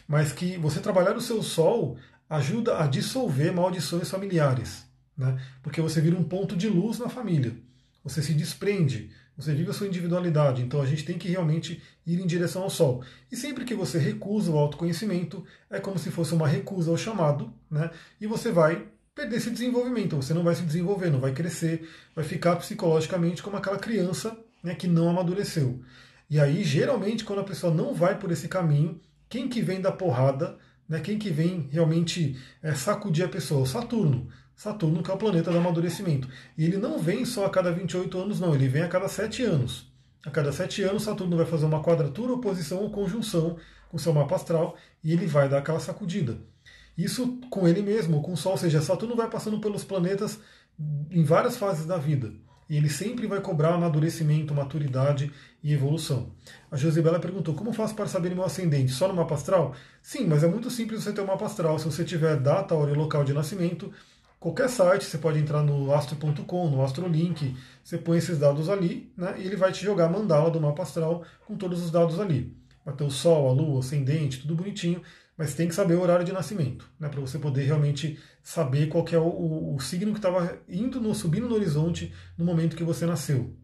[0.06, 1.96] Mas que você trabalhar o seu Sol
[2.28, 4.87] ajuda a dissolver maldições familiares
[5.18, 5.38] né?
[5.62, 7.56] porque você vira um ponto de luz na família.
[8.04, 10.62] Você se desprende, você vive a sua individualidade.
[10.62, 13.02] Então a gente tem que realmente ir em direção ao sol.
[13.30, 17.52] E sempre que você recusa o autoconhecimento, é como se fosse uma recusa ao chamado,
[17.70, 17.90] né?
[18.20, 20.14] e você vai perder esse desenvolvimento.
[20.14, 24.74] Você não vai se desenvolver, não vai crescer, vai ficar psicologicamente como aquela criança né,
[24.74, 25.82] que não amadureceu.
[26.30, 29.90] E aí, geralmente, quando a pessoa não vai por esse caminho, quem que vem da
[29.90, 30.56] porrada,
[30.88, 33.62] né, quem que vem realmente é, sacudir a pessoa?
[33.62, 34.28] O Saturno.
[34.58, 36.28] Saturno, que é o planeta do amadurecimento.
[36.56, 39.44] E ele não vem só a cada 28 anos, não, ele vem a cada 7
[39.44, 39.86] anos.
[40.26, 43.56] A cada 7 anos, Saturno vai fazer uma quadratura, oposição ou conjunção
[43.88, 46.38] com seu mapa astral e ele vai dar aquela sacudida.
[46.96, 50.40] Isso com ele mesmo, com o Sol, ou seja, Saturno vai passando pelos planetas
[51.08, 52.32] em várias fases da vida.
[52.68, 56.32] E ele sempre vai cobrar amadurecimento, maturidade e evolução.
[56.68, 58.90] A Josibela perguntou: como faço para saber meu ascendente?
[58.90, 59.74] Só no mapa astral?
[60.02, 61.78] Sim, mas é muito simples você ter um mapa astral.
[61.78, 63.90] Se você tiver data, hora e local de nascimento,
[64.38, 69.34] qualquer site, você pode entrar no astro.com, no Astrolink, você põe esses dados ali, né,
[69.38, 72.56] e ele vai te jogar a mandala do mapa astral com todos os dados ali.
[72.84, 75.02] Vai ter o Sol, a Lua, o ascendente, tudo bonitinho,
[75.36, 79.04] mas tem que saber o horário de nascimento, né, para você poder realmente saber qual
[79.12, 82.84] é o, o, o signo que estava indo no, subindo no horizonte no momento que
[82.84, 83.54] você nasceu.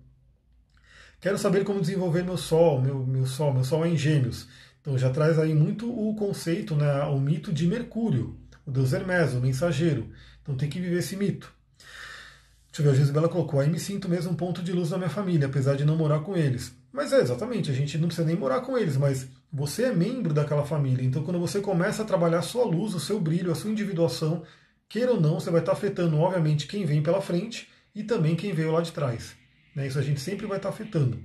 [1.20, 4.46] Quero saber como desenvolver meu Sol, meu, meu Sol, meu Sol é em Gêmeos.
[4.80, 9.32] Então já traz aí muito o conceito, né, o mito de Mercúrio, o deus Hermes,
[9.32, 10.10] o mensageiro.
[10.44, 11.52] Então tem que viver esse mito.
[12.68, 14.98] Deixa eu ver, a Gisbela colocou, aí me sinto mesmo um ponto de luz na
[14.98, 16.76] minha família, apesar de não morar com eles.
[16.92, 19.26] Mas é, exatamente, a gente não precisa nem morar com eles, mas
[19.56, 21.04] Você é membro daquela família.
[21.04, 24.42] Então, quando você começa a trabalhar a sua luz, o seu brilho, a sua individuação,
[24.88, 28.52] queira ou não, você vai estar afetando, obviamente, quem vem pela frente e também quem
[28.52, 29.36] veio lá de trás.
[29.76, 29.86] Né?
[29.86, 31.22] Isso a gente sempre vai estar afetando.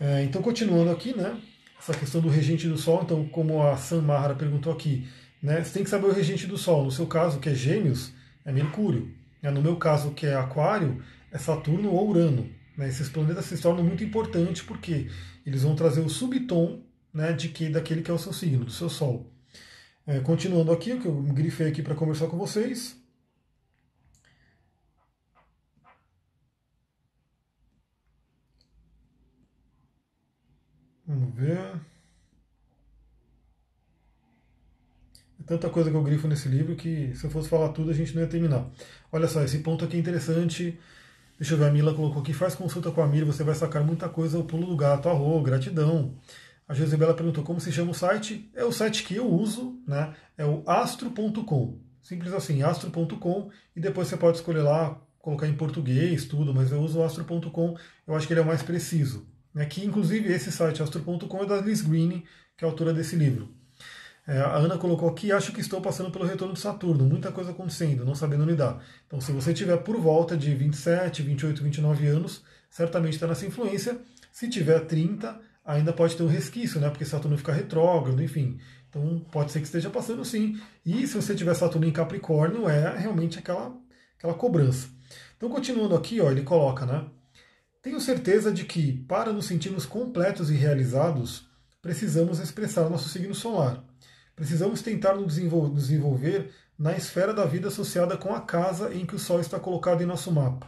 [0.00, 1.38] É, então, continuando aqui, né?
[1.78, 5.06] Essa questão do regente do Sol, então, como a Sam Mahara perguntou aqui,
[5.42, 5.62] né?
[5.62, 6.84] Você tem que saber o regente do Sol.
[6.84, 8.12] No seu caso, que é Gêmeos,
[8.44, 9.14] é Mercúrio.
[9.40, 9.50] Né?
[9.50, 12.48] No meu caso, que é Aquário, é Saturno ou Urano.
[12.76, 12.88] Né?
[12.88, 15.10] Esses planetas se tornam muito importantes porque
[15.44, 18.70] eles vão trazer o subtom né, de que daquele que é o seu signo, do
[18.70, 19.30] seu Sol.
[20.06, 22.96] É, continuando aqui, o que eu grifei aqui para conversar com vocês.
[31.06, 31.91] Vamos ver.
[35.46, 38.14] Tanta coisa que eu grifo nesse livro que se eu fosse falar tudo a gente
[38.14, 38.66] não ia terminar.
[39.10, 40.78] Olha só, esse ponto aqui é interessante.
[41.38, 43.82] Deixa eu ver, a Mila colocou aqui, faz consulta com a Mila, você vai sacar
[43.84, 46.14] muita coisa, o pulo do gato, arro, gratidão.
[46.68, 48.50] A Josebela perguntou como se chama o site.
[48.54, 50.14] É o site que eu uso, né?
[50.38, 51.78] É o astro.com.
[52.02, 53.50] Simples assim, astro.com.
[53.74, 57.76] E depois você pode escolher lá, colocar em português, tudo, mas eu uso o astro.com,
[58.06, 59.26] eu acho que ele é o mais preciso.
[59.54, 62.24] Aqui, inclusive, esse site, astro.com, é da Liz Green,
[62.56, 63.54] que é a autora desse livro.
[64.26, 67.50] É, a Ana colocou aqui, acho que estou passando pelo retorno de Saturno, muita coisa
[67.50, 68.80] acontecendo, não sabendo lidar.
[69.06, 73.98] Então, se você tiver por volta de 27, 28, 29 anos, certamente está nessa influência.
[74.30, 76.88] Se tiver 30, ainda pode ter um resquício, né?
[76.88, 78.58] Porque Saturno fica retrógrado, enfim.
[78.88, 80.60] Então pode ser que esteja passando sim.
[80.86, 83.76] E se você tiver Saturno em Capricórnio, é realmente aquela,
[84.16, 84.88] aquela cobrança.
[85.36, 87.06] Então, continuando aqui, ó, ele coloca, né?
[87.82, 91.48] Tenho certeza de que, para nos sentirmos completos e realizados,
[91.80, 93.82] precisamos expressar nosso signo solar.
[94.34, 99.18] Precisamos tentar nos desenvolver na esfera da vida associada com a casa em que o
[99.18, 100.66] Sol está colocado em nosso mapa.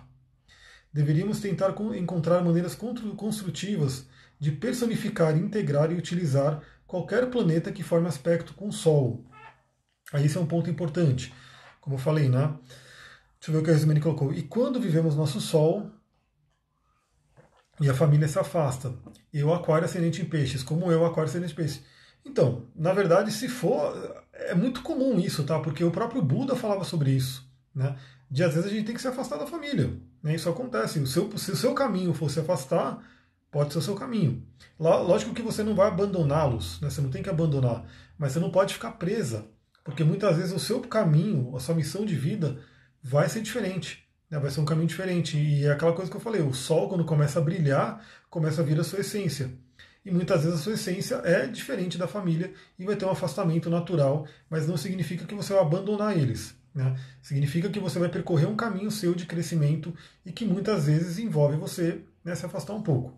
[0.92, 2.76] Deveríamos tentar encontrar maneiras
[3.16, 4.06] construtivas
[4.38, 9.24] de personificar, integrar e utilizar qualquer planeta que forme aspecto com o Sol.
[10.12, 11.34] Aí esse é um ponto importante.
[11.80, 12.56] Como eu falei, né?
[13.40, 14.32] Deixa eu ver o que a Resumene colocou.
[14.32, 15.90] E quando vivemos nosso Sol
[17.80, 18.94] e a família se afasta?
[19.32, 20.62] Eu, Aquário, ascendente em peixes.
[20.62, 21.82] Como eu, Aquário, ascendente em peixes.
[22.24, 24.24] Então, na verdade, se for.
[24.32, 25.60] É muito comum isso, tá?
[25.60, 27.48] Porque o próprio Buda falava sobre isso.
[27.74, 27.96] Né?
[28.30, 29.92] De às vezes a gente tem que se afastar da família.
[30.22, 30.34] Né?
[30.34, 30.98] Isso acontece.
[30.98, 33.00] O seu, se o seu caminho for se afastar,
[33.54, 34.42] pode ser o seu caminho.
[34.76, 36.90] Lógico que você não vai abandoná-los, né?
[36.90, 37.84] você não tem que abandonar,
[38.18, 39.46] mas você não pode ficar presa,
[39.84, 42.58] porque muitas vezes o seu caminho, a sua missão de vida
[43.00, 44.40] vai ser diferente, né?
[44.40, 45.36] vai ser um caminho diferente.
[45.38, 48.64] E é aquela coisa que eu falei: o sol, quando começa a brilhar, começa a
[48.64, 49.52] vir a sua essência.
[50.04, 53.70] E muitas vezes a sua essência é diferente da família e vai ter um afastamento
[53.70, 56.54] natural, mas não significa que você vai abandonar eles.
[56.74, 56.94] Né?
[57.22, 59.94] Significa que você vai percorrer um caminho seu de crescimento
[60.26, 63.16] e que muitas vezes envolve você né, se afastar um pouco.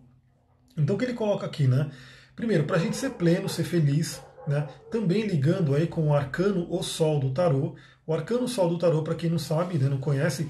[0.77, 1.89] Então o que ele coloca aqui, né?
[2.35, 4.67] Primeiro, para a gente ser pleno, ser feliz, né?
[4.91, 7.75] Também ligando aí com o arcano O Sol do Tarô.
[8.05, 10.47] O arcano Sol do Tarô, para quem não sabe, né, não conhece,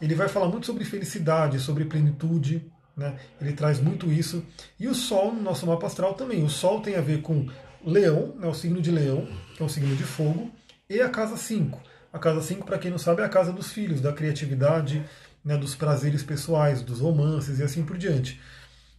[0.00, 3.18] ele vai falar muito sobre felicidade, sobre plenitude, né?
[3.40, 4.44] Ele traz muito isso.
[4.78, 6.44] E o Sol no nosso mapa astral também.
[6.44, 7.48] O Sol tem a ver com
[7.84, 10.50] Leão, né, o signo de Leão, que é um signo de fogo,
[10.88, 11.80] e a casa 5.
[12.12, 15.04] A casa 5, para quem não sabe, é a casa dos filhos, da criatividade,
[15.44, 18.40] né, dos prazeres pessoais, dos romances e assim por diante.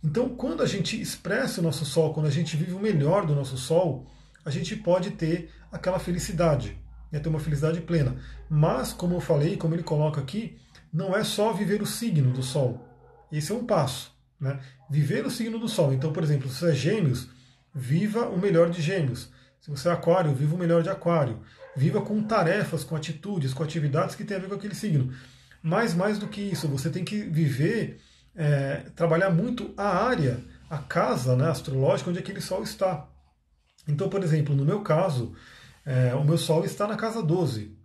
[0.03, 3.35] Então, quando a gente expressa o nosso sol, quando a gente vive o melhor do
[3.35, 4.07] nosso sol,
[4.43, 6.75] a gente pode ter aquela felicidade,
[7.11, 8.15] né, ter uma felicidade plena.
[8.49, 10.57] Mas, como eu falei, como ele coloca aqui,
[10.91, 12.90] não é só viver o signo do sol.
[13.31, 14.11] Esse é um passo.
[14.39, 14.59] Né?
[14.89, 15.93] Viver o signo do sol.
[15.93, 17.29] Então, por exemplo, se você é gêmeos,
[17.73, 19.31] viva o melhor de gêmeos.
[19.59, 21.41] Se você é aquário, viva o melhor de aquário.
[21.75, 25.13] Viva com tarefas, com atitudes, com atividades que têm a ver com aquele signo.
[25.61, 28.01] Mas mais do que isso, você tem que viver
[28.35, 33.07] é, trabalhar muito a área, a casa né, astrológica onde aquele Sol está.
[33.87, 35.33] Então, por exemplo, no meu caso,
[35.85, 37.77] é, o meu Sol está na casa 12.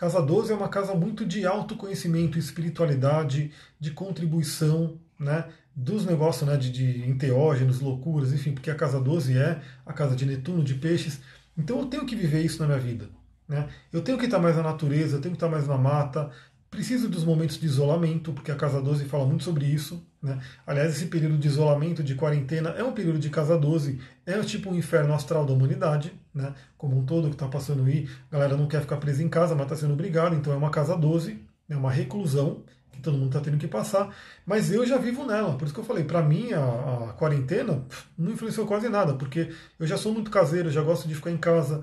[0.00, 5.44] Casa 12 é uma casa muito de autoconhecimento, espiritualidade, de contribuição, né,
[5.76, 10.16] dos negócios né, de, de enteógenos, loucuras, enfim, porque a casa 12 é a casa
[10.16, 11.20] de Netuno, de peixes.
[11.54, 13.10] Então eu tenho que viver isso na minha vida.
[13.46, 13.68] Né?
[13.92, 16.30] Eu tenho que estar mais na natureza, eu tenho que estar mais na mata,
[16.70, 20.06] Preciso dos momentos de isolamento, porque a Casa 12 fala muito sobre isso.
[20.22, 20.38] Né?
[20.64, 24.70] Aliás, esse período de isolamento, de quarentena, é um período de Casa 12, é tipo
[24.70, 26.54] um inferno astral da humanidade, né?
[26.78, 28.08] como um todo que está passando aí.
[28.30, 30.70] A galera não quer ficar presa em casa, mas está sendo obrigado, então é uma
[30.70, 34.14] Casa 12, é uma reclusão que todo mundo está tendo que passar.
[34.46, 37.84] Mas eu já vivo nela, por isso que eu falei, para mim a, a quarentena
[38.16, 41.36] não influenciou quase nada, porque eu já sou muito caseiro, já gosto de ficar em
[41.36, 41.82] casa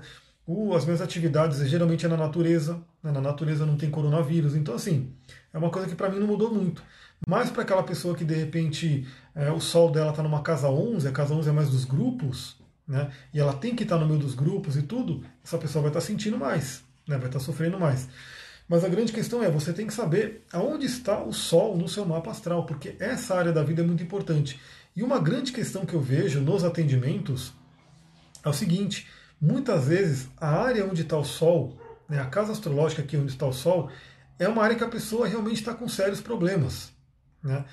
[0.74, 3.12] as minhas atividades geralmente é na natureza, né?
[3.12, 5.12] na natureza não tem coronavírus, então assim,
[5.52, 6.82] é uma coisa que para mim não mudou muito.
[7.26, 11.06] Mas para aquela pessoa que de repente é, o sol dela está numa casa 11,
[11.06, 12.56] a casa 11 é mais dos grupos,
[12.86, 15.90] né, e ela tem que estar no meio dos grupos e tudo, essa pessoa vai
[15.90, 18.08] estar sentindo mais, né, vai estar sofrendo mais.
[18.66, 22.04] Mas a grande questão é, você tem que saber aonde está o Sol no seu
[22.04, 24.60] mapa astral, porque essa área da vida é muito importante.
[24.94, 27.54] E uma grande questão que eu vejo nos atendimentos
[28.44, 29.06] é o seguinte:
[29.40, 33.46] muitas vezes a área onde está o Sol, né, a casa astrológica aqui onde está
[33.46, 33.90] o Sol,
[34.38, 36.92] é uma área que a pessoa realmente está com sérios problemas.
[37.42, 37.64] Né?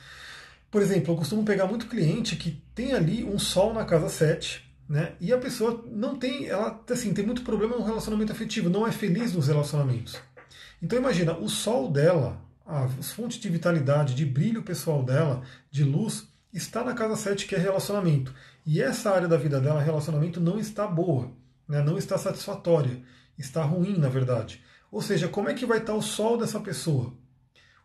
[0.70, 4.66] Por exemplo, eu costumo pegar muito cliente que tem ali um Sol na casa 7,
[4.88, 5.14] né?
[5.20, 8.92] E a pessoa não tem, ela assim, tem muito problema no relacionamento afetivo, não é
[8.92, 10.16] feliz nos relacionamentos.
[10.82, 16.28] Então imagina, o sol dela, as fontes de vitalidade, de brilho pessoal dela, de luz,
[16.54, 18.34] está na casa 7, que é relacionamento.
[18.66, 21.32] E essa área da vida dela, relacionamento, não está boa,
[21.68, 21.82] né?
[21.82, 23.02] não está satisfatória,
[23.38, 24.64] está ruim, na verdade.
[24.92, 27.14] Ou seja, como é que vai estar o sol dessa pessoa?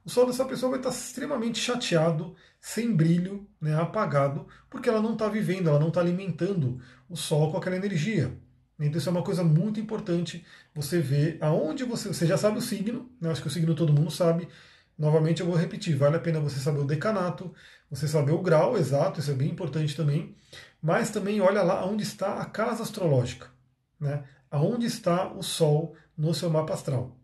[0.05, 5.13] O sol dessa pessoa vai estar extremamente chateado, sem brilho, né, apagado, porque ela não
[5.13, 8.35] está vivendo, ela não está alimentando o sol com aquela energia.
[8.79, 12.09] Então isso é uma coisa muito importante, você ver aonde você.
[12.09, 13.31] Você já sabe o signo, né?
[13.31, 14.49] acho que o signo todo mundo sabe.
[14.99, 17.53] Novamente eu vou repetir, vale a pena você saber o decanato,
[17.91, 20.35] você saber o grau exato, isso é bem importante também.
[20.83, 23.49] Mas também olha lá onde está a casa astrológica,
[24.01, 24.25] né?
[24.51, 27.17] aonde está o Sol no seu mapa astral.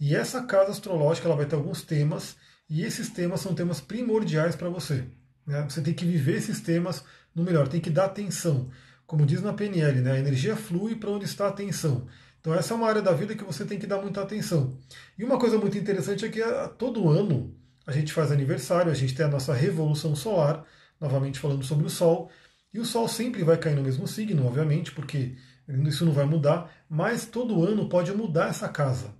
[0.00, 2.36] E essa casa astrológica ela vai ter alguns temas,
[2.68, 5.04] e esses temas são temas primordiais para você.
[5.46, 5.62] Né?
[5.68, 8.70] Você tem que viver esses temas no melhor, tem que dar atenção.
[9.06, 12.08] Como diz na PNL, né, a energia flui para onde está a atenção.
[12.40, 14.76] Então essa é uma área da vida que você tem que dar muita atenção.
[15.16, 16.40] E uma coisa muito interessante é que
[16.76, 17.54] todo ano
[17.86, 20.64] a gente faz aniversário, a gente tem a nossa revolução solar,
[21.00, 22.30] novamente falando sobre o Sol,
[22.74, 25.36] e o Sol sempre vai cair no mesmo signo, obviamente, porque
[25.68, 29.14] isso não vai mudar, mas todo ano pode mudar essa casa.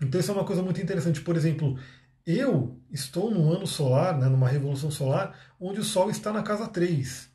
[0.00, 1.20] Então isso é uma coisa muito interessante.
[1.20, 1.78] Por exemplo,
[2.26, 6.66] eu estou no ano solar, né, numa revolução solar, onde o Sol está na casa
[6.66, 7.30] 3.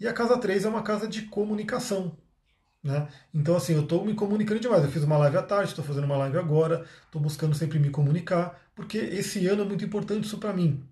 [0.00, 2.16] E a casa 3 é uma casa de comunicação.
[2.82, 3.08] Né?
[3.32, 4.84] Então, assim, eu estou me comunicando demais.
[4.84, 7.88] Eu fiz uma live à tarde, estou fazendo uma live agora, estou buscando sempre me
[7.88, 10.84] comunicar, porque esse ano é muito importante isso para mim.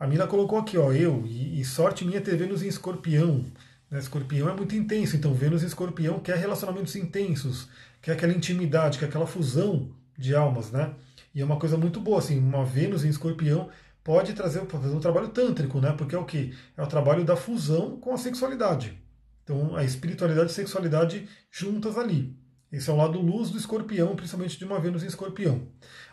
[0.00, 3.44] A Mila colocou aqui, ó, eu, e, e sorte minha ter Vênus em escorpião.
[3.90, 3.98] Né?
[3.98, 7.68] Escorpião é muito intenso, então Vênus em escorpião quer relacionamentos intensos,
[8.02, 10.94] quer aquela intimidade, quer aquela fusão de almas, né?
[11.34, 13.68] E é uma coisa muito boa, assim, uma Vênus em escorpião
[14.02, 15.92] pode trazer fazer um trabalho tântrico, né?
[15.92, 16.54] Porque é o que?
[16.76, 19.00] É o trabalho da fusão com a sexualidade.
[19.44, 22.36] Então, a espiritualidade e a sexualidade juntas ali.
[22.70, 25.68] Esse é o lado luz do escorpião, principalmente de uma Vênus em escorpião.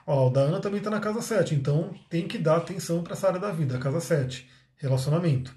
[0.07, 3.13] Ó, o da Ana também está na casa 7, então tem que dar atenção para
[3.13, 5.53] essa área da vida, casa 7, relacionamento.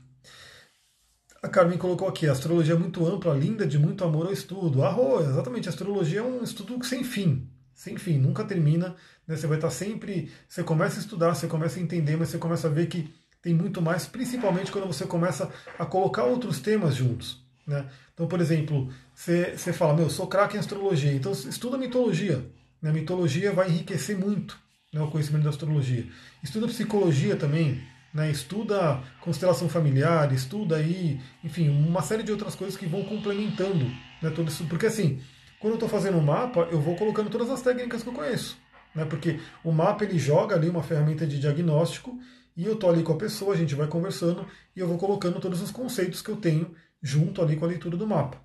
[1.43, 4.83] A Carmen colocou aqui, a astrologia é muito ampla, linda, de muito amor ao estudo.
[4.83, 7.49] Arro, exatamente, a astrologia é um estudo sem fim
[7.79, 8.97] sem fim, nunca termina.
[9.27, 9.37] Né?
[9.37, 10.33] Você vai estar sempre.
[10.49, 13.55] Você começa a estudar, você começa a entender, mas você começa a ver que tem
[13.55, 15.49] muito mais, principalmente quando você começa
[15.79, 17.41] a colocar outros temas juntos.
[17.65, 17.89] Né?
[18.13, 22.45] Então, por exemplo, você, você fala, meu, sou craque em astrologia, então estuda mitologia.
[22.83, 22.91] Né?
[22.91, 24.59] A mitologia vai enriquecer muito
[24.93, 26.05] né, o conhecimento da astrologia.
[26.43, 27.81] Estuda psicologia também,
[28.19, 28.31] né?
[28.31, 33.85] estuda constelação familiar, estuda aí, enfim, uma série de outras coisas que vão complementando
[34.23, 34.65] né, tudo isso.
[34.67, 35.21] Porque assim,
[35.59, 38.59] quando eu estou fazendo um mapa, eu vou colocando todas as técnicas que eu conheço.
[38.95, 39.05] Né?
[39.05, 42.19] Porque o mapa ele joga ali uma ferramenta de diagnóstico
[42.57, 45.41] e eu estou ali com a pessoa, a gente vai conversando e eu vou colocando
[45.41, 48.39] todos os conceitos que eu tenho junto ali com a leitura do mapa.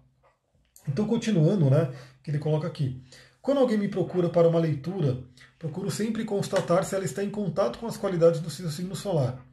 [0.87, 3.01] Então, continuando, né, que ele coloca aqui.
[3.41, 5.23] Quando alguém me procura para uma leitura,
[5.59, 9.43] procuro sempre constatar se ela está em contato com as qualidades do seu signo solar.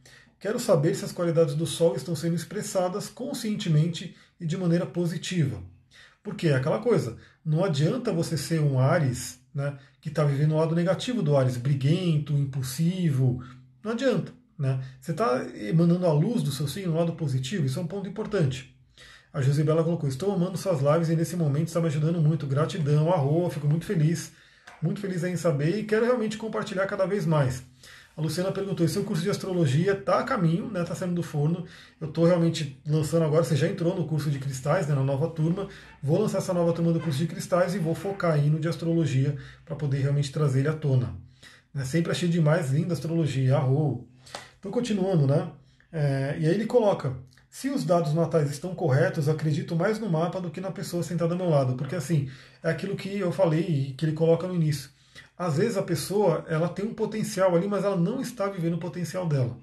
[0.40, 5.62] Quero saber se as qualidades do Sol estão sendo expressadas conscientemente e de maneira positiva.
[6.22, 10.56] Porque é aquela coisa, não adianta você ser um Ares né, que está vivendo o
[10.56, 13.44] lado negativo do Ares, briguento, impulsivo.
[13.84, 14.32] Não adianta.
[14.58, 14.82] Né?
[14.98, 18.08] Você está emanando a luz do seu signo, o lado positivo, isso é um ponto
[18.08, 18.74] importante.
[19.32, 22.46] A Josibela colocou: Estou amando suas lives e nesse momento está me ajudando muito.
[22.46, 24.32] Gratidão, arroa, fico muito feliz.
[24.82, 27.62] Muito feliz em saber e quero realmente compartilhar cada vez mais.
[28.16, 31.22] A Luciana perguntou: seu curso de astrologia está a caminho, está né, tá saindo do
[31.22, 31.64] forno.
[32.00, 33.44] Eu estou realmente lançando agora.
[33.44, 35.68] Você já entrou no curso de cristais, né, na nova turma.
[36.02, 38.68] Vou lançar essa nova turma do curso de cristais e vou focar aí no de
[38.68, 41.14] astrologia para poder realmente trazer ele à tona.
[41.72, 44.06] Né, sempre achei demais linda astrologia, arro.
[44.58, 45.50] Então, continuando, né?
[45.92, 47.16] É, e aí ele coloca:
[47.48, 51.34] se os dados natais estão corretos, acredito mais no mapa do que na pessoa sentada
[51.34, 51.74] ao meu lado.
[51.74, 52.28] Porque assim,
[52.62, 54.90] é aquilo que eu falei e que ele coloca no início
[55.40, 58.78] às vezes a pessoa ela tem um potencial ali, mas ela não está vivendo o
[58.78, 59.56] potencial dela.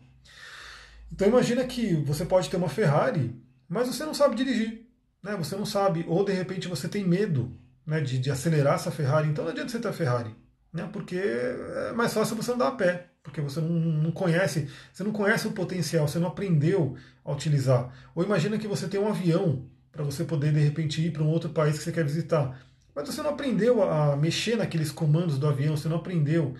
[1.11, 4.87] Então imagina que você pode ter uma Ferrari, mas você não sabe dirigir,
[5.21, 5.35] né?
[5.37, 7.55] Você não sabe, ou de repente você tem medo,
[7.85, 9.29] né, de, de acelerar essa Ferrari.
[9.29, 10.35] Então não adianta você ter a Ferrari,
[10.73, 10.89] né?
[10.91, 15.11] Porque é mais fácil você andar a pé, porque você não, não conhece, você não
[15.11, 17.93] conhece o potencial, você não aprendeu a utilizar.
[18.15, 21.29] Ou imagina que você tem um avião para você poder de repente ir para um
[21.29, 22.66] outro país que você quer visitar.
[22.97, 26.55] Mas você não aprendeu a mexer naqueles comandos do avião, você não aprendeu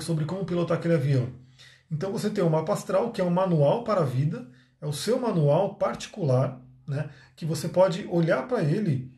[0.00, 1.28] sobre como pilotar aquele avião.
[1.90, 4.92] Então você tem o mapa astral, que é um manual para a vida, é o
[4.94, 9.12] seu manual particular, né, que você pode olhar para ele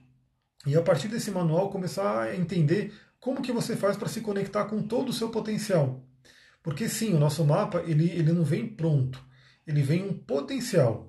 [0.66, 4.64] e a partir desse manual começar a entender como que você faz para se conectar
[4.64, 6.02] com todo o seu potencial.
[6.60, 9.24] Porque sim, o nosso mapa ele, ele não vem pronto,
[9.64, 11.08] ele vem um potencial.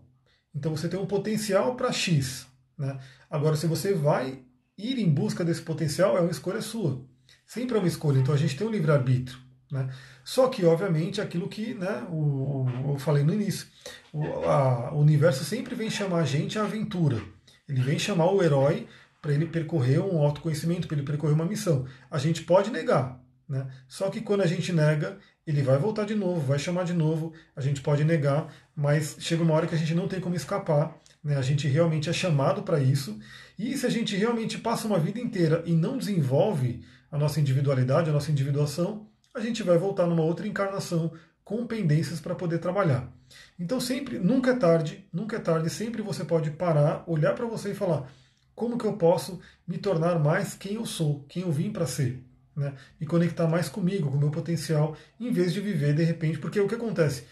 [0.53, 2.45] Então você tem um potencial para X.
[2.77, 2.99] Né?
[3.31, 4.44] Agora, se você vai
[4.77, 7.01] ir em busca desse potencial, é uma escolha sua.
[7.45, 8.19] Sempre é uma escolha.
[8.19, 9.37] Então a gente tem um livre-arbítrio.
[9.71, 9.89] Né?
[10.23, 13.67] Só que, obviamente, aquilo que né, o, o eu falei no início,
[14.13, 17.21] o, a, o universo sempre vem chamar a gente à aventura.
[17.67, 18.87] Ele vem chamar o herói
[19.21, 21.85] para ele percorrer um autoconhecimento, para ele percorrer uma missão.
[22.11, 23.19] A gente pode negar,
[23.49, 23.67] né?
[23.87, 25.17] Só que quando a gente nega,
[25.47, 29.41] ele vai voltar de novo, vai chamar de novo, a gente pode negar, mas chega
[29.41, 30.95] uma hora que a gente não tem como escapar,
[31.25, 31.35] né?
[31.35, 33.19] a gente realmente é chamado para isso,
[33.57, 38.09] e se a gente realmente passa uma vida inteira e não desenvolve a nossa individualidade,
[38.09, 41.11] a nossa individuação, a gente vai voltar numa outra encarnação
[41.43, 43.11] com pendências para poder trabalhar.
[43.59, 47.71] Então sempre, nunca é tarde, nunca é tarde, sempre você pode parar, olhar para você
[47.71, 48.09] e falar:
[48.53, 52.23] como que eu posso me tornar mais quem eu sou, quem eu vim para ser?
[52.55, 52.73] né?
[52.99, 56.39] e conectar mais comigo, com o meu potencial, em vez de viver de repente.
[56.39, 57.25] Porque o que acontece?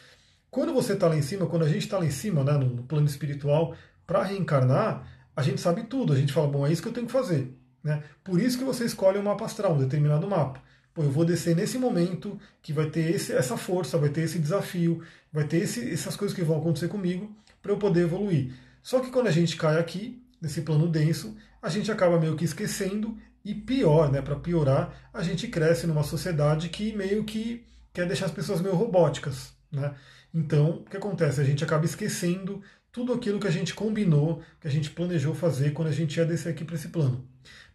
[0.54, 2.84] Quando você está lá em cima, quando a gente está lá em cima, né, no
[2.84, 3.76] plano espiritual,
[4.06, 5.04] para reencarnar,
[5.36, 6.14] a gente sabe tudo.
[6.14, 7.58] A gente fala, bom, é isso que eu tenho que fazer.
[7.84, 8.04] Né?
[8.24, 10.62] Por isso que você escolhe um mapa astral, um determinado mapa.
[10.94, 14.38] Pô, eu vou descer nesse momento que vai ter esse, essa força, vai ter esse
[14.38, 15.02] desafio,
[15.32, 18.54] vai ter esse, essas coisas que vão acontecer comigo para eu poder evoluir.
[18.84, 22.46] Só que quando a gente cai aqui, nesse plano denso, a gente acaba meio que
[22.46, 28.06] esquecendo e pior, né, para piorar, a gente cresce numa sociedade que meio que quer
[28.06, 29.52] deixar as pessoas meio robóticas.
[29.72, 29.92] Né?
[30.34, 31.40] Então, o que acontece?
[31.40, 32.62] A gente acaba esquecendo
[32.92, 36.26] tudo aquilo que a gente combinou, que a gente planejou fazer quando a gente ia
[36.26, 37.28] descer aqui para esse plano.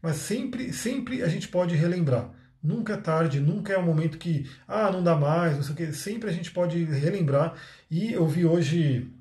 [0.03, 2.31] Mas sempre, sempre a gente pode relembrar.
[2.63, 5.77] Nunca é tarde, nunca é um momento que, ah, não dá mais, não sei o
[5.77, 5.93] quê.
[5.93, 7.55] Sempre a gente pode relembrar.
[7.91, 9.13] E eu vi hoje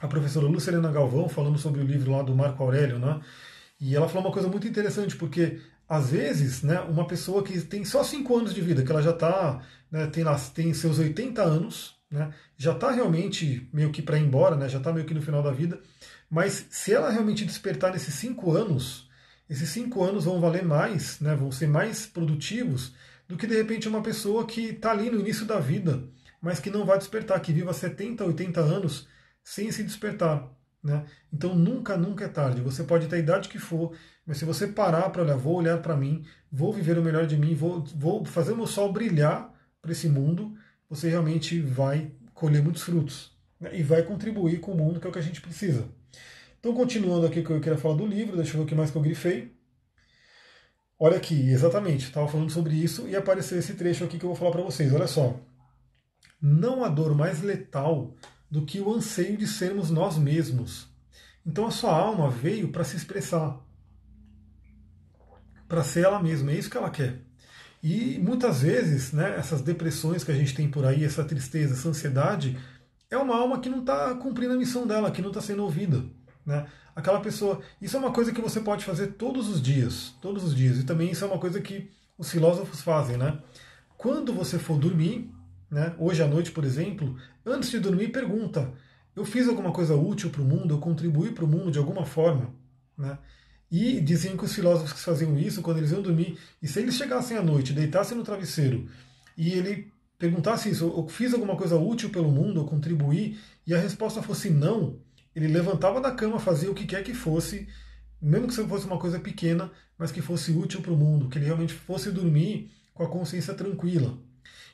[0.00, 3.20] a professora Lucilena Galvão falando sobre o livro lá do Marco Aurélio, né?
[3.80, 7.84] E ela falou uma coisa muito interessante, porque às vezes, né, uma pessoa que tem
[7.84, 11.93] só 5 anos de vida, que ela já está, né, tem, tem seus 80 anos,
[12.14, 15.20] né, já está realmente meio que para ir embora, né, já está meio que no
[15.20, 15.80] final da vida,
[16.30, 19.10] mas se ela realmente despertar nesses 5 anos,
[19.50, 22.94] esses 5 anos vão valer mais, né, vão ser mais produtivos
[23.28, 26.04] do que de repente uma pessoa que está ali no início da vida,
[26.40, 29.08] mas que não vai despertar, que viva 70, 80 anos
[29.42, 30.48] sem se despertar.
[30.82, 31.04] Né?
[31.32, 32.60] Então nunca, nunca é tarde.
[32.60, 35.78] Você pode ter a idade que for, mas se você parar para olhar, vou olhar
[35.78, 39.52] para mim, vou viver o melhor de mim, vou, vou fazer o meu sol brilhar
[39.82, 40.54] para esse mundo,
[40.88, 43.70] você realmente vai colher muitos frutos né?
[43.76, 45.88] e vai contribuir com o mundo, que é o que a gente precisa.
[46.58, 48.74] Então, continuando aqui o que eu queria falar do livro, deixa eu ver o que
[48.74, 49.54] mais que eu grifei.
[50.98, 54.36] Olha aqui, exatamente, estava falando sobre isso e apareceu esse trecho aqui que eu vou
[54.36, 54.92] falar para vocês.
[54.92, 55.38] Olha só.
[56.40, 58.14] Não há dor mais letal
[58.50, 60.88] do que o anseio de sermos nós mesmos.
[61.44, 63.60] Então a sua alma veio para se expressar,
[65.68, 67.23] para ser ela mesma, é isso que ela quer.
[67.84, 71.86] E muitas vezes, né, essas depressões que a gente tem por aí, essa tristeza, essa
[71.86, 72.58] ansiedade,
[73.10, 76.02] é uma alma que não está cumprindo a missão dela, que não está sendo ouvida.
[76.46, 76.66] Né?
[76.96, 77.60] Aquela pessoa.
[77.82, 80.78] Isso é uma coisa que você pode fazer todos os dias, todos os dias.
[80.78, 83.38] E também isso é uma coisa que os filósofos fazem, né?
[83.98, 85.30] Quando você for dormir,
[85.70, 85.94] né?
[85.98, 87.14] Hoje à noite, por exemplo,
[87.44, 88.72] antes de dormir, pergunta:
[89.14, 90.72] eu fiz alguma coisa útil para o mundo?
[90.72, 92.54] Eu contribuí para o mundo de alguma forma?
[92.96, 93.18] Né?
[93.70, 96.94] E diziam que os filósofos que faziam isso, quando eles iam dormir, e se eles
[96.94, 98.88] chegassem à noite, deitassem no travesseiro,
[99.36, 102.60] e ele perguntasse isso: eu fiz alguma coisa útil pelo mundo?
[102.60, 103.38] Eu contribuí?
[103.66, 104.98] E a resposta fosse não,
[105.34, 107.66] ele levantava da cama, fazia o que quer que fosse,
[108.20, 111.46] mesmo que fosse uma coisa pequena, mas que fosse útil para o mundo, que ele
[111.46, 114.18] realmente fosse dormir com a consciência tranquila.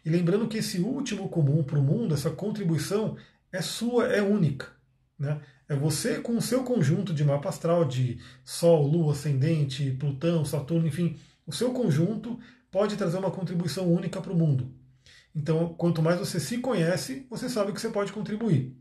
[0.05, 3.17] E lembrando que esse último comum para o mundo, essa contribuição,
[3.53, 4.69] é sua, é única.
[5.19, 5.41] Né?
[5.71, 10.89] É você com o seu conjunto de mapa astral, de Sol, Lua, Ascendente, Plutão, Saturno,
[10.89, 11.17] enfim,
[11.47, 12.41] o seu conjunto
[12.73, 14.75] pode trazer uma contribuição única para o mundo.
[15.33, 18.77] Então, quanto mais você se conhece, você sabe que você pode contribuir.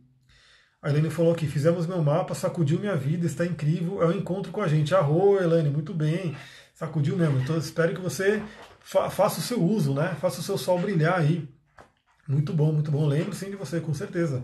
[0.82, 4.52] A Elaine falou aqui, fizemos meu mapa, sacudiu minha vida, está incrível, é um encontro
[4.52, 4.96] com a gente.
[4.96, 6.36] Arro, Elaine, muito bem,
[6.74, 7.40] sacudiu mesmo.
[7.40, 8.42] Então, espero que você
[8.80, 10.16] fa faça o seu uso, né?
[10.20, 11.48] Faça o seu sol brilhar aí.
[12.28, 13.06] Muito bom, muito bom.
[13.06, 14.44] Lembro sim de você, com certeza.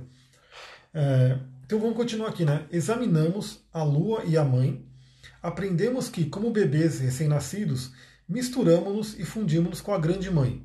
[0.93, 2.67] É, então vamos continuar aqui, né?
[2.71, 4.85] Examinamos a lua e a mãe.
[5.41, 7.91] Aprendemos que, como bebês recém-nascidos,
[8.29, 10.63] misturamos-nos e fundimos-nos com a grande mãe.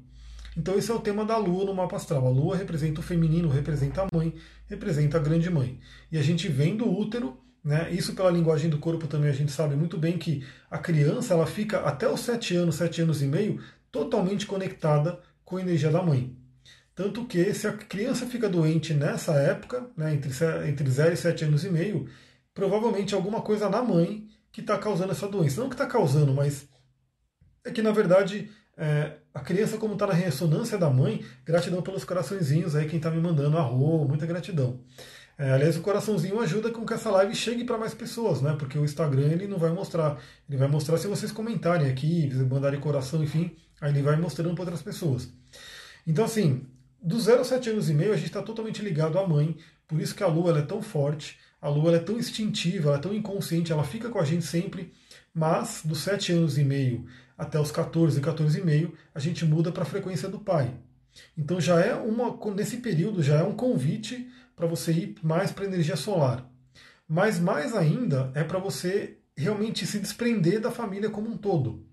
[0.54, 2.26] Então esse é o tema da lua no mapa astral.
[2.26, 4.34] A lua representa o feminino, representa a mãe,
[4.68, 5.80] representa a grande mãe.
[6.12, 7.90] E a gente vem do útero Né?
[7.92, 11.46] Isso pela linguagem do corpo também a gente sabe muito bem que a criança ela
[11.46, 13.60] fica até os 7 anos, 7 anos e meio,
[13.92, 16.39] totalmente conectada com a energia da mãe.
[17.00, 20.30] Tanto que se a criança fica doente nessa época, né, entre,
[20.68, 22.06] entre 0 e 7 anos e meio,
[22.52, 25.62] provavelmente alguma coisa na mãe que está causando essa doença.
[25.62, 26.68] Não que está causando, mas
[27.64, 32.04] é que na verdade é, a criança, como está na ressonância da mãe, gratidão pelos
[32.04, 34.84] coraçõezinhos aí, quem está me mandando arro, muita gratidão.
[35.38, 38.54] É, aliás, o coraçãozinho ajuda com que essa live chegue para mais pessoas, né?
[38.58, 40.20] Porque o Instagram ele não vai mostrar.
[40.46, 44.64] Ele vai mostrar se vocês comentarem aqui, mandarem coração, enfim, aí ele vai mostrando para
[44.64, 45.32] outras pessoas.
[46.06, 46.66] Então, assim,
[47.02, 50.00] do 0 aos 7 anos e meio, a gente está totalmente ligado à mãe, por
[50.00, 53.72] isso que a lua é tão forte, a lua é tão instintiva, é tão inconsciente,
[53.72, 54.92] ela fica com a gente sempre,
[55.34, 59.72] mas dos 7 anos e meio até os 14, 14 e meio, a gente muda
[59.72, 60.74] para a frequência do pai.
[61.36, 65.64] Então já é uma, nesse período, já é um convite para você ir mais para
[65.64, 66.46] a energia solar.
[67.08, 71.86] Mas mais ainda é para você realmente se desprender da família como um todo.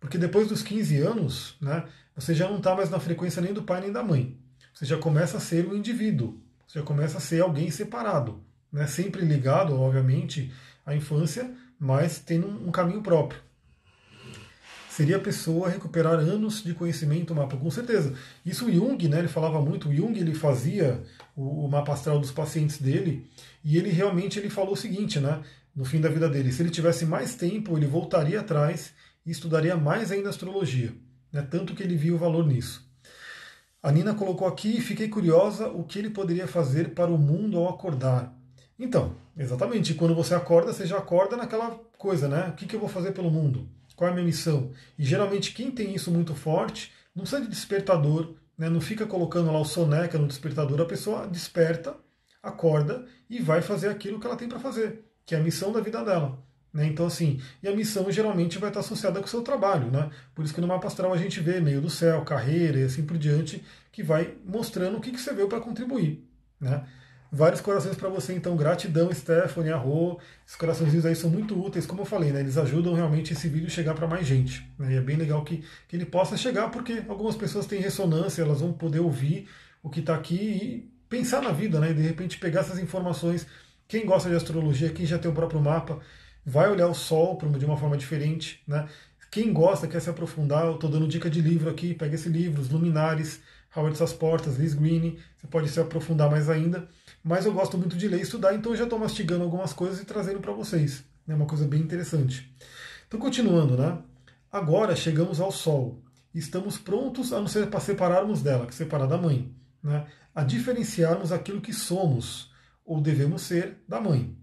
[0.00, 1.84] Porque depois dos 15 anos, né,
[2.14, 4.40] você já não está mais na frequência nem do pai nem da mãe.
[4.76, 8.44] Você já começa a ser um indivíduo, você já começa a ser alguém separado.
[8.70, 10.52] Né, sempre ligado, obviamente,
[10.84, 11.50] à infância,
[11.80, 13.40] mas tendo um caminho próprio
[14.96, 18.14] seria a pessoa recuperar anos de conhecimento mapa, com certeza.
[18.46, 21.02] Isso o Jung, né, ele falava muito, o Jung ele fazia
[21.36, 23.26] o, o, mapa astral dos pacientes dele,
[23.62, 25.42] e ele realmente ele falou o seguinte, né,
[25.74, 28.94] no fim da vida dele, se ele tivesse mais tempo, ele voltaria atrás
[29.26, 30.94] e estudaria mais ainda astrologia,
[31.30, 32.85] né, tanto que ele viu o valor nisso.
[33.86, 37.68] A Nina colocou aqui, fiquei curiosa o que ele poderia fazer para o mundo ao
[37.68, 38.36] acordar.
[38.76, 42.48] Então, exatamente, quando você acorda, você já acorda naquela coisa, né?
[42.48, 43.68] O que, que eu vou fazer pelo mundo?
[43.94, 44.72] Qual é a minha missão?
[44.98, 48.68] E geralmente quem tem isso muito forte, não precisa de despertador, né?
[48.68, 51.94] não fica colocando lá o soneca no despertador, a pessoa desperta,
[52.42, 55.80] acorda e vai fazer aquilo que ela tem para fazer, que é a missão da
[55.80, 56.44] vida dela.
[56.76, 56.88] Né?
[56.88, 60.10] Então, assim, e a missão geralmente vai estar associada com o seu trabalho, né?
[60.34, 63.02] Por isso que no mapa astral a gente vê meio do céu, carreira e assim
[63.02, 66.22] por diante, que vai mostrando o que, que você veio para contribuir.
[66.60, 66.84] Né?
[67.32, 68.54] Vários corações para você, então.
[68.58, 70.20] Gratidão, Stephanie, Arro.
[70.46, 72.40] Esses coraçõezinhos aí são muito úteis, como eu falei, né?
[72.40, 74.70] Eles ajudam realmente esse vídeo chegar para mais gente.
[74.78, 74.92] Né?
[74.92, 78.60] E é bem legal que, que ele possa chegar, porque algumas pessoas têm ressonância, elas
[78.60, 79.48] vão poder ouvir
[79.82, 81.92] o que está aqui e pensar na vida, né?
[81.92, 83.46] E de repente pegar essas informações.
[83.88, 86.00] Quem gosta de astrologia, quem já tem o próprio mapa,
[86.46, 88.88] vai olhar o Sol de uma forma diferente, né?
[89.30, 92.62] Quem gosta, quer se aprofundar, eu estou dando dica de livro aqui, pega esse livro,
[92.62, 93.40] Os Luminares,
[93.74, 96.88] Howard Suas Portas, Liz Green, você pode se aprofundar mais ainda
[97.26, 100.00] mas eu gosto muito de ler e estudar, então eu já estou mastigando algumas coisas
[100.00, 101.02] e trazendo para vocês.
[101.26, 102.54] É uma coisa bem interessante.
[103.08, 103.98] Então, continuando, né?
[104.50, 106.00] Agora chegamos ao Sol.
[106.32, 110.06] Estamos prontos a nos separarmos dela, que separar da mãe, né?
[110.32, 112.52] a diferenciarmos aquilo que somos
[112.84, 114.35] ou devemos ser da mãe,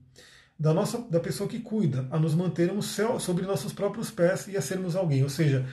[0.64, 4.62] da nossa, da pessoa que cuida, a nos mantermos sobre nossos próprios pés e a
[4.62, 5.22] sermos alguém.
[5.22, 5.68] Ou seja,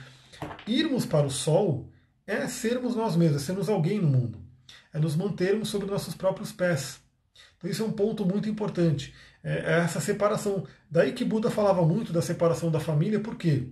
[0.67, 1.89] irmos para o Sol
[2.27, 4.39] é sermos nós mesmos, é sermos alguém no mundo,
[4.93, 6.99] é nos mantermos sobre nossos próprios pés.
[7.57, 9.13] Então isso é um ponto muito importante.
[9.41, 10.67] É, é essa separação.
[10.89, 13.69] Daí que Buda falava muito da separação da família, porque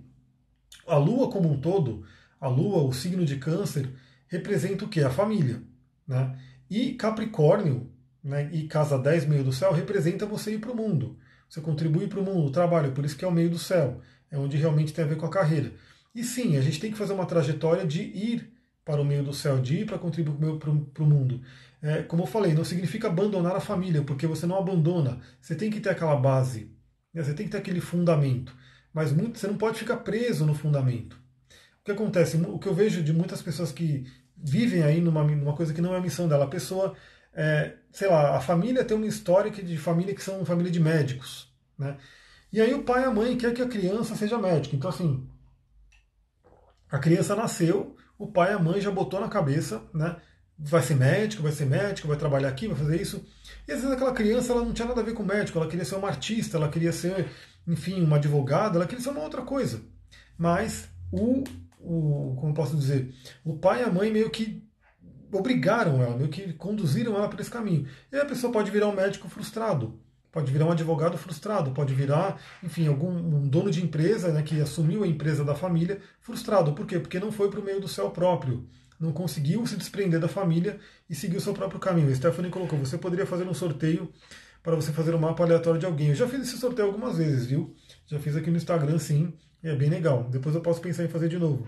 [0.88, 2.06] a Lua como um todo,
[2.40, 3.90] a Lua, o signo de câncer,
[4.30, 5.02] representa o que?
[5.02, 5.62] A família.
[6.08, 6.40] Né?
[6.70, 7.92] E Capricórnio,
[8.24, 11.18] né, e casa 10, meio do céu, representa você ir para o mundo.
[11.48, 14.02] Você contribui para o mundo, o trabalho, por isso que é o meio do céu.
[14.30, 15.72] É onde realmente tem a ver com a carreira.
[16.14, 18.52] E sim, a gente tem que fazer uma trajetória de ir
[18.86, 21.42] para o meio do céu, de ir para contribuir para o mundo.
[21.82, 25.20] É, como eu falei, não significa abandonar a família, porque você não abandona.
[25.40, 26.72] Você tem que ter aquela base,
[27.14, 27.24] né?
[27.24, 28.56] você tem que ter aquele fundamento.
[28.94, 31.14] Mas muito, você não pode ficar preso no fundamento.
[31.82, 32.38] O que acontece?
[32.38, 34.06] O que eu vejo de muitas pessoas que
[34.36, 36.96] vivem aí numa, numa coisa que não é a missão dela, a pessoa,
[37.42, 41.50] é, sei lá, a família tem uma história de família que são família de médicos.
[41.78, 41.96] Né?
[42.52, 44.76] E aí o pai e a mãe quer que a criança seja médica.
[44.76, 45.26] Então, assim,
[46.92, 50.18] a criança nasceu, o pai e a mãe já botou na cabeça, né?
[50.58, 53.26] Vai ser médico, vai ser médico, vai trabalhar aqui, vai fazer isso.
[53.66, 55.86] E às vezes aquela criança ela não tinha nada a ver com médico, ela queria
[55.86, 57.30] ser uma artista, ela queria ser,
[57.66, 59.82] enfim, uma advogada, ela queria ser uma outra coisa.
[60.38, 61.46] Mas o,
[61.80, 63.14] o como posso dizer,
[63.46, 64.69] o pai e a mãe meio que
[65.32, 67.88] obrigaram ela, meio que conduziram ela para esse caminho.
[68.12, 70.00] E a pessoa pode virar um médico frustrado,
[70.32, 74.60] pode virar um advogado frustrado, pode virar, enfim, algum um dono de empresa né, que
[74.62, 76.74] assumiu a empresa da família frustrado.
[76.74, 77.00] Por quê?
[77.00, 78.68] Porque não foi para o meio do céu próprio.
[79.00, 80.78] Não conseguiu se desprender da família
[81.10, 82.12] e seguir o seu próprio caminho.
[82.12, 84.12] A Stephanie colocou: você poderia fazer um sorteio
[84.62, 86.10] para você fazer um mapa aleatório de alguém.
[86.10, 87.74] Eu já fiz esse sorteio algumas vezes, viu?
[88.08, 90.28] Já fiz aqui no Instagram, sim, e é bem legal.
[90.30, 91.66] Depois eu posso pensar em fazer de novo.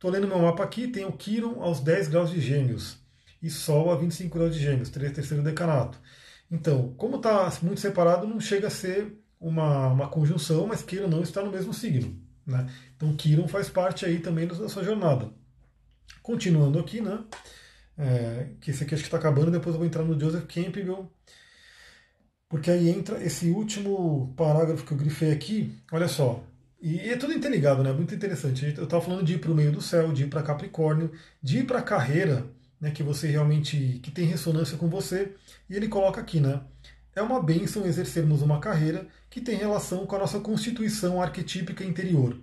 [0.00, 2.96] Estou lendo meu mapa aqui, tem o Quiron aos 10 graus de gêmeos
[3.42, 6.00] e Sol a 25 graus de gêmeos, terceiro decanato.
[6.50, 11.20] Então, como está muito separado, não chega a ser uma, uma conjunção, mas Quiron não
[11.20, 12.18] está no mesmo signo.
[12.46, 12.66] Né?
[12.96, 15.30] Então, Quiron faz parte aí também da sua jornada.
[16.22, 17.22] Continuando aqui, né?
[17.98, 21.12] É, que esse aqui acho que está acabando, depois eu vou entrar no Joseph Campbell,
[22.48, 26.42] porque aí entra esse último parágrafo que eu grifei aqui, olha só,
[26.82, 27.92] e é tudo interligado, né?
[27.92, 28.74] Muito interessante.
[28.76, 31.12] Eu estava falando de ir para o meio do céu, de ir para Capricórnio,
[31.42, 32.46] de ir para a carreira,
[32.80, 32.90] né?
[32.90, 35.34] Que você realmente que tem ressonância com você.
[35.68, 36.60] E ele coloca aqui, né?
[37.14, 42.36] É uma bênção exercermos uma carreira que tem relação com a nossa constituição arquetípica interior.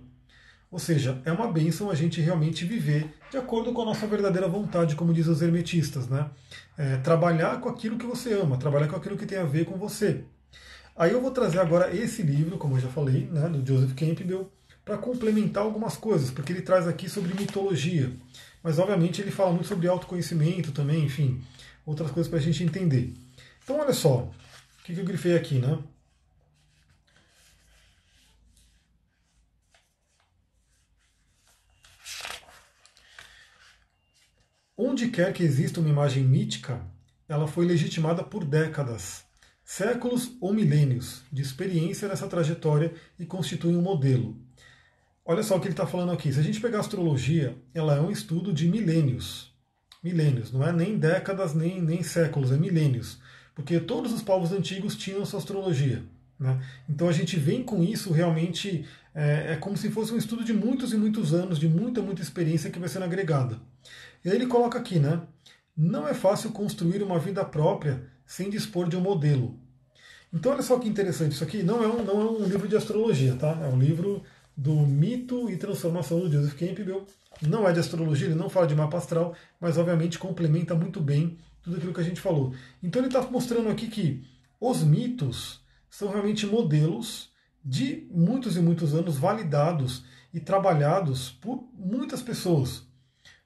[0.70, 4.46] Ou seja, é uma bênção a gente realmente viver de acordo com a nossa verdadeira
[4.46, 6.30] vontade, como dizem os hermetistas, né?
[6.76, 9.76] É, trabalhar com aquilo que você ama, trabalhar com aquilo que tem a ver com
[9.76, 10.24] você.
[10.98, 14.50] Aí eu vou trazer agora esse livro, como eu já falei, né, do Joseph Campbell,
[14.84, 18.10] para complementar algumas coisas, porque ele traz aqui sobre mitologia.
[18.64, 21.40] Mas obviamente ele fala muito sobre autoconhecimento também, enfim,
[21.86, 23.14] outras coisas para a gente entender.
[23.62, 25.78] Então olha só, o que, que eu grifei aqui, né?
[34.76, 36.80] Onde quer que exista uma imagem mítica,
[37.28, 39.27] ela foi legitimada por décadas
[39.68, 44.34] séculos ou milênios de experiência nessa trajetória e constituem um modelo.
[45.22, 46.32] Olha só o que ele está falando aqui.
[46.32, 49.52] Se a gente pegar a astrologia, ela é um estudo de milênios.
[50.02, 53.18] Milênios, não é nem décadas, nem, nem séculos, é milênios.
[53.54, 56.02] Porque todos os povos antigos tinham sua astrologia.
[56.40, 56.58] Né?
[56.88, 60.54] Então a gente vem com isso realmente, é, é, como se fosse um estudo de
[60.54, 63.60] muitos e muitos anos, de muita, muita experiência que vai sendo agregada.
[64.24, 65.20] E aí ele coloca aqui, né?
[65.76, 69.58] Não é fácil construir uma vida própria sem dispor de um modelo.
[70.32, 72.76] Então olha só que interessante, isso aqui não é um, não é um livro de
[72.76, 73.58] astrologia, tá?
[73.62, 74.22] É um livro
[74.54, 77.06] do mito e transformação do Joseph Campbell.
[77.40, 81.38] Não é de astrologia, ele não fala de mapa astral, mas obviamente complementa muito bem
[81.62, 82.52] tudo aquilo que a gente falou.
[82.82, 84.22] Então ele está mostrando aqui que
[84.60, 87.30] os mitos são realmente modelos
[87.64, 90.04] de muitos e muitos anos validados
[90.34, 92.87] e trabalhados por muitas pessoas.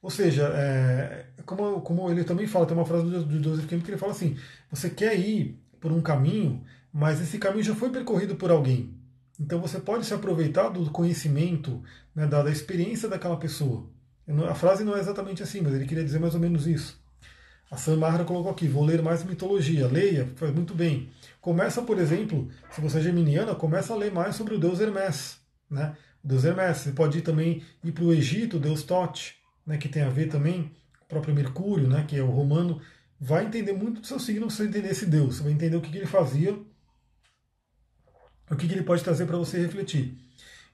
[0.02, 3.90] Ou seja, é, como, como ele também fala, tem uma frase do, Joseph Campbell que
[3.92, 4.36] ele fala assim:
[4.68, 8.92] você quer ir por um caminho, mas esse caminho já foi percorrido por alguém.
[9.38, 11.82] Então você pode se aproveitar do conhecimento,
[12.14, 13.88] né, da, da experiência daquela pessoa.
[14.48, 17.00] A frase não é exatamente assim, mas ele queria dizer mais ou menos isso.
[17.70, 19.86] A Sam Mahara colocou aqui: vou ler mais mitologia.
[19.86, 21.10] Leia, faz muito bem.
[21.40, 25.38] Começa, por exemplo, se você é geminiana, começa a ler mais sobre o deus Hermes.
[25.70, 25.96] Né?
[26.24, 26.78] O deus Hermes.
[26.78, 30.08] Você pode ir também ir para o Egito, o deus Tote né, que tem a
[30.08, 32.80] ver também com o próprio Mercúrio, né, que é o romano,
[33.20, 35.36] vai entender muito do seu signo se você entender esse Deus.
[35.36, 36.58] Você vai entender o que, que ele fazia,
[38.50, 40.18] o que, que ele pode trazer para você refletir.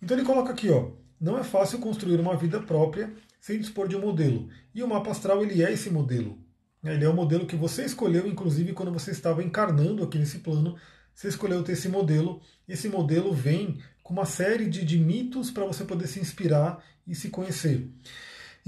[0.03, 3.97] Então ele coloca aqui, ó, não é fácil construir uma vida própria sem dispor de
[3.97, 4.49] um modelo.
[4.74, 6.39] E o mapa astral ele é esse modelo.
[6.82, 10.76] Ele é o modelo que você escolheu, inclusive quando você estava encarnando aqui nesse plano,
[11.14, 12.41] você escolheu ter esse modelo.
[12.68, 17.14] Esse modelo vem com uma série de, de mitos para você poder se inspirar e
[17.14, 17.91] se conhecer.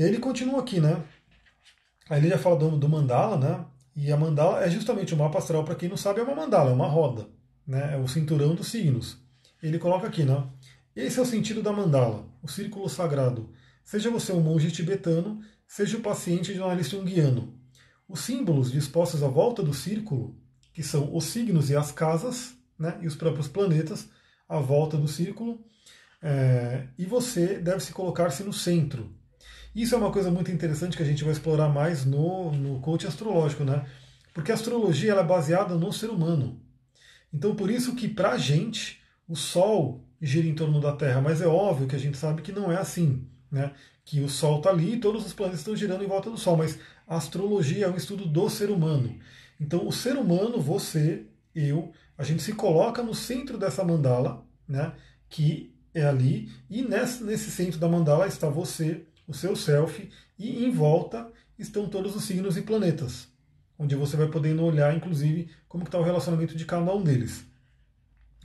[0.05, 1.05] Ele continua aqui, né?
[2.09, 3.67] Aí ele já fala do, do mandala, né?
[3.95, 6.71] E a mandala é justamente o mapa astral, para quem não sabe, é uma mandala,
[6.71, 7.29] é uma roda,
[7.67, 7.95] né?
[7.95, 9.19] É o cinturão dos signos.
[9.63, 10.43] Ele coloca aqui, né?
[10.97, 13.53] Esse é o sentido da mandala, o círculo sagrado.
[13.85, 17.55] Seja você um monge tibetano, seja o paciente de um analista junguiano.
[18.09, 20.35] Os símbolos dispostos à volta do círculo,
[20.73, 24.09] que são os signos e as casas, né, e os próprios planetas,
[24.49, 25.63] à volta do círculo,
[26.23, 29.15] é, e você deve se colocar-se no centro,
[29.75, 33.07] isso é uma coisa muito interessante que a gente vai explorar mais no, no coach
[33.07, 33.85] astrológico, né?
[34.35, 36.61] Porque a astrologia ela é baseada no ser humano.
[37.33, 41.41] Então, por isso que para a gente o Sol gira em torno da Terra, mas
[41.41, 43.73] é óbvio que a gente sabe que não é assim, né?
[44.05, 46.57] Que o Sol está ali e todos os planetas estão girando em volta do Sol,
[46.57, 49.17] mas a astrologia é um estudo do ser humano.
[49.61, 54.93] Então, o ser humano, você, eu, a gente se coloca no centro dessa mandala, né?
[55.29, 60.65] Que é ali, e nesse, nesse centro da mandala está você, o seu self, e
[60.65, 63.29] em volta estão todos os signos e planetas,
[63.79, 67.47] onde você vai podendo olhar, inclusive, como está o relacionamento de cada um deles.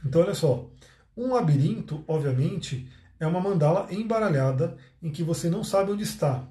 [0.05, 0.69] Então, olha só,
[1.17, 2.87] um labirinto, obviamente,
[3.19, 6.47] é uma mandala embaralhada em que você não sabe onde está.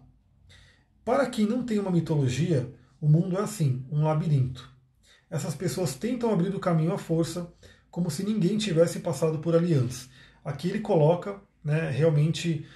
[1.05, 2.69] Para quem não tem uma mitologia,
[3.01, 4.69] o mundo é assim, um labirinto.
[5.31, 7.53] Essas pessoas tentam abrir o caminho à força,
[7.89, 10.09] como se ninguém tivesse passado por ali antes.
[10.45, 12.67] Aqui ele coloca né, realmente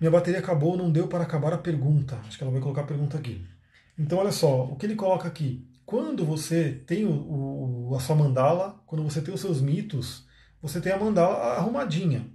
[0.00, 2.18] minha bateria acabou, não deu para acabar a pergunta.
[2.26, 3.44] Acho que ela vai colocar a pergunta aqui.
[3.98, 5.68] Então, olha só, o que ele coloca aqui.
[5.84, 10.24] Quando você tem o, o, a sua mandala, quando você tem os seus mitos,
[10.62, 12.26] você tem a mandala arrumadinha.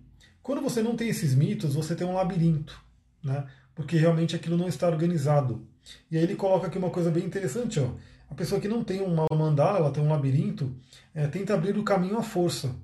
[0.43, 2.80] Quando você não tem esses mitos, você tem um labirinto,
[3.24, 3.45] né?
[3.74, 5.68] porque realmente aquilo não está organizado.
[6.09, 7.80] E aí ele coloca aqui uma coisa bem interessante.
[7.80, 7.89] Ó.
[8.30, 10.76] a pessoa que não tem uma mandala, tem um labirinto,
[11.13, 12.76] é, tenta abrir o caminho à força,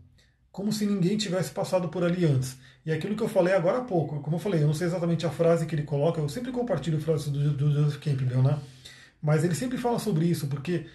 [0.51, 2.57] como se ninguém tivesse passado por ali antes.
[2.85, 5.25] E aquilo que eu falei agora há pouco, como eu falei, eu não sei exatamente
[5.25, 8.59] a frase que ele coloca, eu sempre compartilho frases do, do Joseph Campbell, né?
[9.21, 10.87] Mas ele sempre fala sobre isso, porque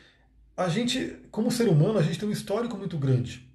[0.56, 3.48] a gente, como ser humano, a gente tem um histórico muito grande.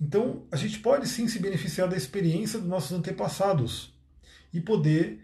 [0.00, 3.92] Então, a gente pode sim se beneficiar da experiência dos nossos antepassados
[4.52, 5.20] e poder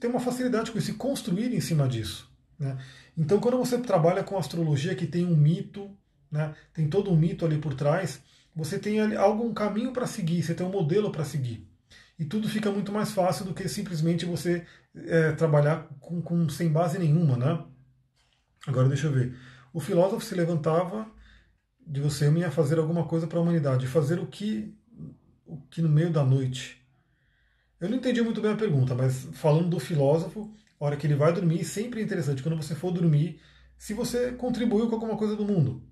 [0.00, 2.28] ter uma facilidade com isso e construir em cima disso.
[2.58, 2.76] Né?
[3.16, 5.90] Então, quando você trabalha com astrologia que tem um mito,
[6.30, 8.20] né, tem todo um mito ali por trás,
[8.54, 11.66] você tem algum caminho para seguir, você tem um modelo para seguir.
[12.18, 16.68] E tudo fica muito mais fácil do que simplesmente você é, trabalhar com, com, sem
[16.68, 17.36] base nenhuma.
[17.36, 17.64] Né?
[18.66, 19.36] Agora, deixa eu ver.
[19.72, 21.10] O filósofo se levantava
[21.86, 24.76] de você ia fazer alguma coisa para a humanidade, fazer o que,
[25.44, 26.80] o que no meio da noite.
[27.80, 31.16] Eu não entendi muito bem a pergunta, mas falando do filósofo, a hora que ele
[31.16, 33.40] vai dormir, sempre é interessante, quando você for dormir,
[33.76, 35.82] se você contribuiu com alguma coisa do mundo.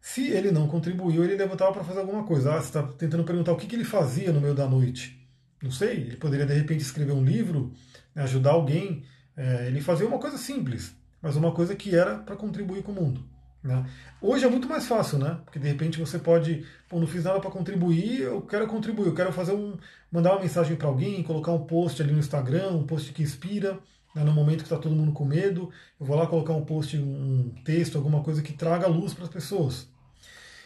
[0.00, 2.54] Se ele não contribuiu, ele levantava para fazer alguma coisa.
[2.54, 5.19] Ah, você está tentando perguntar o que, que ele fazia no meio da noite.
[5.62, 7.72] Não sei, ele poderia de repente escrever um livro,
[8.14, 9.04] né, ajudar alguém.
[9.36, 12.94] É, ele fazia uma coisa simples, mas uma coisa que era para contribuir com o
[12.94, 13.24] mundo.
[13.62, 13.84] Né?
[14.22, 15.38] Hoje é muito mais fácil, né?
[15.44, 19.14] Porque de repente você pode, pô, não fiz nada para contribuir, eu quero contribuir, eu
[19.14, 19.76] quero fazer um,
[20.10, 23.78] mandar uma mensagem para alguém, colocar um post ali no Instagram, um post que inspira,
[24.14, 24.24] né?
[24.24, 27.52] no momento que está todo mundo com medo, eu vou lá colocar um post, um
[27.62, 29.86] texto, alguma coisa que traga luz para as pessoas.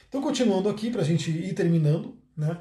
[0.08, 2.58] Então, continuando aqui, para a gente ir terminando, né?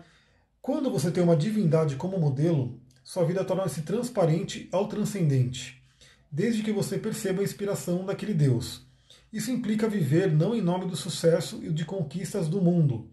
[0.64, 5.84] Quando você tem uma divindade como modelo, sua vida torna-se transparente ao transcendente,
[6.32, 8.88] desde que você perceba a inspiração daquele Deus.
[9.34, 13.11] Isso implica viver não em nome do sucesso e de conquistas do mundo,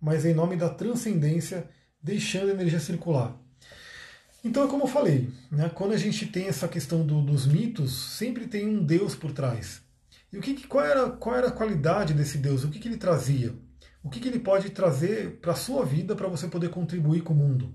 [0.00, 1.70] mas em nome da transcendência,
[2.02, 3.40] deixando a energia circular.
[4.42, 5.70] Então é como eu falei, né?
[5.72, 9.80] quando a gente tem essa questão do, dos mitos, sempre tem um Deus por trás.
[10.32, 12.64] E o que, qual, era, qual era a qualidade desse Deus?
[12.64, 13.54] O que, que ele trazia?
[14.08, 17.34] O que, que ele pode trazer para a sua vida para você poder contribuir com
[17.34, 17.74] o mundo?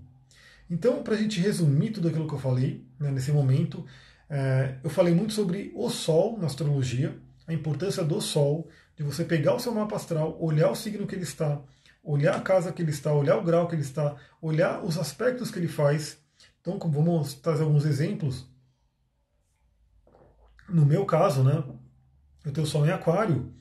[0.67, 3.85] Então, para a gente resumir tudo aquilo que eu falei né, nesse momento,
[4.27, 7.15] é, eu falei muito sobre o Sol na astrologia,
[7.45, 8.67] a importância do Sol,
[8.97, 11.61] de você pegar o seu mapa astral, olhar o signo que ele está,
[12.03, 15.51] olhar a casa que ele está, olhar o grau que ele está, olhar os aspectos
[15.51, 16.17] que ele faz.
[16.61, 18.49] Então, vamos trazer alguns exemplos.
[20.67, 21.63] No meu caso, né,
[22.43, 23.53] eu tenho o Sol em Aquário,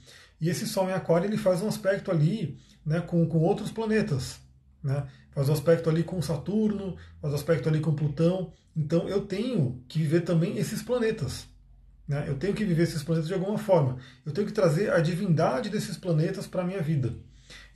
[0.42, 4.40] e esse Sol em Aquário ele faz um aspecto ali né, com, com outros planetas.
[4.82, 5.06] Né?
[5.30, 8.52] Faz um aspecto ali com Saturno, faz um aspecto ali com Plutão.
[8.76, 11.46] Então eu tenho que viver também esses planetas.
[12.08, 12.24] Né?
[12.26, 13.98] Eu tenho que viver esses planetas de alguma forma.
[14.26, 17.14] Eu tenho que trazer a divindade desses planetas para a minha vida.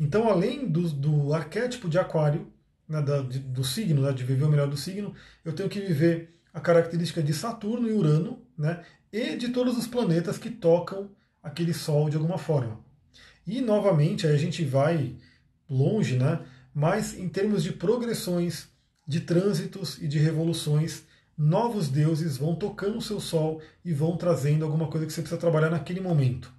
[0.01, 2.53] Então, além do, do arquétipo de Aquário,
[2.89, 5.15] né, da, de, do signo, né, de viver o melhor do signo,
[5.45, 9.87] eu tenho que viver a característica de Saturno e Urano, né, e de todos os
[9.87, 11.11] planetas que tocam
[11.47, 12.81] aquele Sol de alguma forma.
[13.47, 15.17] E novamente, a gente vai
[15.69, 16.41] longe, né,
[16.75, 18.69] mas em termos de progressões,
[19.07, 21.05] de trânsitos e de revoluções,
[21.39, 25.41] novos deuses vão tocando o seu sol e vão trazendo alguma coisa que você precisa
[25.41, 26.53] trabalhar naquele momento.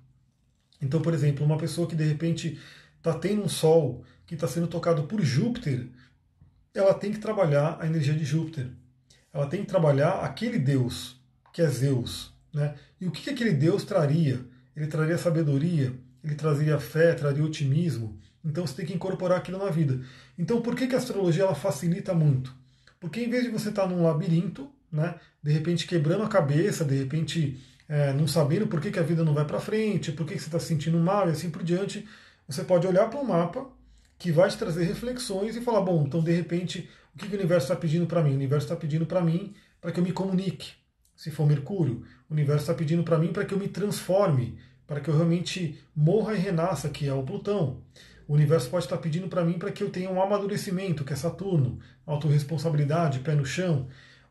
[0.82, 2.60] Então, por exemplo, uma pessoa que de repente
[2.98, 5.88] está tendo um sol que está sendo tocado por Júpiter,
[6.74, 8.70] ela tem que trabalhar a energia de Júpiter.
[9.34, 11.20] Ela tem que trabalhar aquele deus,
[11.52, 12.34] que é Zeus.
[12.54, 12.76] Né?
[13.00, 14.46] E o que aquele deus traria?
[14.78, 15.92] Ele traria sabedoria,
[16.24, 18.20] ele traria fé, traria otimismo.
[18.46, 20.00] Então você tem que incorporar aquilo na vida.
[20.38, 22.56] Então por que, que a astrologia ela facilita muito?
[23.00, 26.96] Porque em vez de você estar num labirinto, né, de repente quebrando a cabeça, de
[26.96, 27.60] repente
[27.90, 30.40] é, não sabendo por que, que a vida não vai para frente, por que, que
[30.40, 32.08] você está se sentindo mal e assim por diante,
[32.48, 33.68] você pode olhar para um mapa
[34.20, 37.40] que vai te trazer reflexões e falar, bom, então de repente, o que, que o
[37.40, 38.32] universo está pedindo para mim?
[38.32, 40.74] O universo está pedindo para mim para que eu me comunique,
[41.18, 42.04] se for Mercúrio.
[42.30, 45.78] O universo está pedindo para mim para que eu me transforme, para que eu realmente
[45.94, 47.82] morra e renasça, que é o Plutão.
[48.28, 51.16] O universo pode estar pedindo para mim para que eu tenha um amadurecimento, que é
[51.16, 53.88] Saturno, autorresponsabilidade, pé no chão.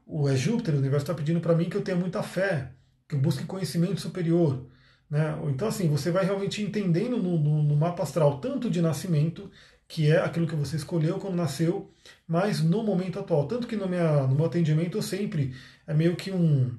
[0.07, 2.71] O é Júpiter, o universo está pedindo para mim que eu tenha muita fé,
[3.09, 4.67] que eu busque conhecimento superior.
[5.11, 5.37] Né?
[5.49, 9.51] Então, assim, você vai realmente entendendo no, no, no mapa astral tanto de nascimento,
[9.89, 11.91] que é aquilo que você escolheu quando nasceu,
[12.27, 13.47] mas no momento atual.
[13.47, 15.55] Tanto que no, minha, no meu atendimento eu sempre
[15.87, 16.77] é meio que um,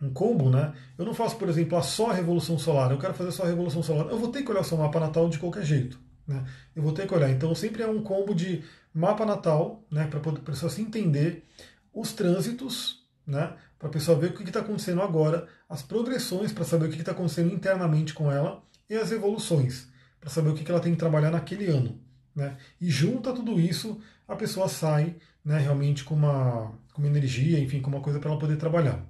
[0.00, 0.74] um combo, né?
[0.96, 3.82] Eu não faço, por exemplo, a só Revolução Solar, eu quero fazer só a Revolução
[3.82, 4.08] Solar.
[4.08, 5.98] Eu vou ter que olhar o seu mapa natal de qualquer jeito.
[6.26, 6.44] Né?
[6.76, 7.30] Eu vou ter que olhar.
[7.30, 8.62] Então sempre é um combo de
[8.92, 11.44] mapa natal, né, para a pessoa se entender,
[11.92, 16.64] os trânsitos, né, para a pessoa ver o que está acontecendo agora, as progressões para
[16.64, 19.88] saber o que está acontecendo internamente com ela e as evoluções
[20.20, 22.00] para saber o que ela tem que trabalhar naquele ano.
[22.38, 22.56] Né?
[22.80, 27.80] E junta tudo isso, a pessoa sai né, realmente com uma, com uma energia, enfim,
[27.80, 29.04] com uma coisa para ela poder trabalhar.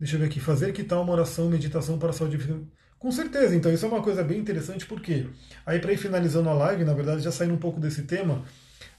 [0.00, 0.40] Deixa eu ver aqui.
[0.40, 2.38] Fazer que tal uma oração, meditação para a saúde
[2.98, 5.26] Com certeza, então isso é uma coisa bem interessante, porque
[5.66, 8.42] aí para ir finalizando a live, na verdade já saindo um pouco desse tema,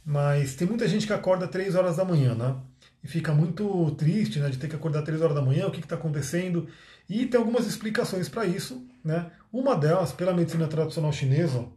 [0.06, 2.56] mas tem muita gente que acorda 3 horas da manhã, né?
[3.04, 5.80] E fica muito triste né, de ter que acordar 3 horas da manhã, o que
[5.80, 6.68] está acontecendo.
[7.10, 8.84] E tem algumas explicações para isso.
[9.04, 9.30] Né?
[9.54, 11.68] Uma delas, pela medicina tradicional chinesa,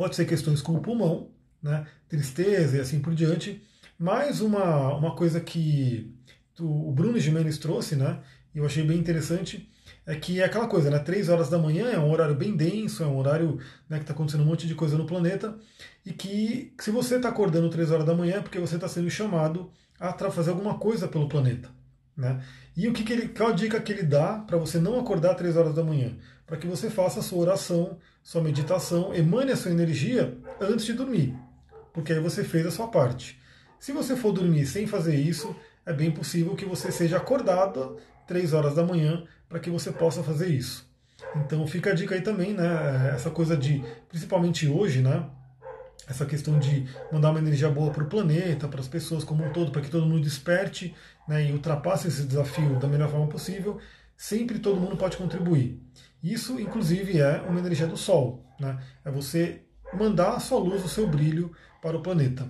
[0.00, 1.28] pode ser questões com o pulmão,
[1.62, 3.62] né, tristeza e assim por diante.
[3.98, 6.10] Mais uma, uma coisa que
[6.58, 8.18] o Bruno Gimenez trouxe, né,
[8.54, 9.70] e eu achei bem interessante,
[10.06, 10.98] é que é aquela coisa, né?
[11.00, 13.58] Três horas da manhã é um horário bem denso, é um horário
[13.90, 15.54] né, que está acontecendo um monte de coisa no planeta,
[16.06, 19.10] e que se você está acordando três horas da manhã é porque você está sendo
[19.10, 21.68] chamado a fazer alguma coisa pelo planeta.
[22.16, 22.42] Né?
[22.74, 25.34] E o que, que ele, qual a dica que ele dá para você não acordar
[25.34, 26.16] três horas da manhã?
[26.50, 30.94] Para que você faça a sua oração, sua meditação, emane a sua energia antes de
[30.94, 31.32] dormir,
[31.92, 33.40] porque aí você fez a sua parte.
[33.78, 35.54] Se você for dormir sem fazer isso,
[35.86, 40.24] é bem possível que você seja acordado três horas da manhã para que você possa
[40.24, 40.90] fazer isso.
[41.36, 43.12] Então fica a dica aí também, né?
[43.14, 45.24] Essa coisa de, principalmente hoje, né?
[46.08, 49.52] Essa questão de mandar uma energia boa para o planeta, para as pessoas como um
[49.52, 50.96] todo, para que todo mundo desperte
[51.28, 53.78] né, e ultrapasse esse desafio da melhor forma possível,
[54.16, 55.80] sempre todo mundo pode contribuir.
[56.22, 58.44] Isso, inclusive, é uma energia do Sol.
[58.58, 58.78] Né?
[59.04, 59.62] É você
[59.92, 61.52] mandar a sua luz, o seu brilho
[61.82, 62.46] para o planeta.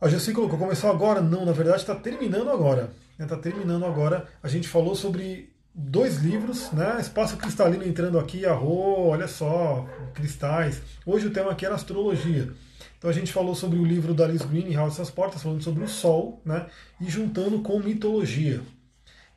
[0.00, 1.20] A Jessi colocou, começou agora?
[1.20, 2.90] Não, na verdade está terminando agora.
[3.18, 3.42] Está né?
[3.42, 4.26] terminando agora.
[4.42, 6.98] A gente falou sobre dois livros, né?
[7.00, 10.82] Espaço cristalino entrando aqui, arro, olha só, cristais.
[11.06, 12.52] Hoje o tema aqui era astrologia.
[12.98, 15.84] Então a gente falou sobre o livro da Alice Green, House das Portas, falando sobre
[15.84, 16.66] o Sol, né?
[17.00, 18.62] E juntando com mitologia.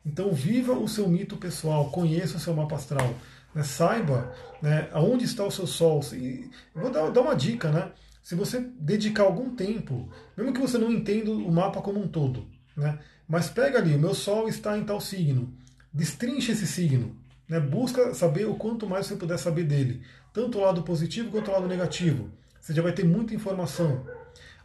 [0.04, 3.14] Então viva o seu mito pessoal, conheça o seu mapa astral,
[3.54, 3.62] né?
[3.62, 4.32] saiba
[4.62, 6.00] né, aonde está o seu Sol.
[6.12, 7.92] E vou dar, dar uma dica, né?
[8.22, 12.46] Se você dedicar algum tempo, mesmo que você não entenda o mapa como um todo,
[12.76, 12.98] né?
[13.28, 15.52] Mas pega ali, o meu Sol está em tal signo,
[15.92, 17.16] destrinche esse signo,
[17.48, 17.60] né?
[17.60, 21.52] busca saber o quanto mais você puder saber dele, tanto o lado positivo quanto o
[21.52, 22.30] lado negativo.
[22.60, 24.06] Você já vai ter muita informação.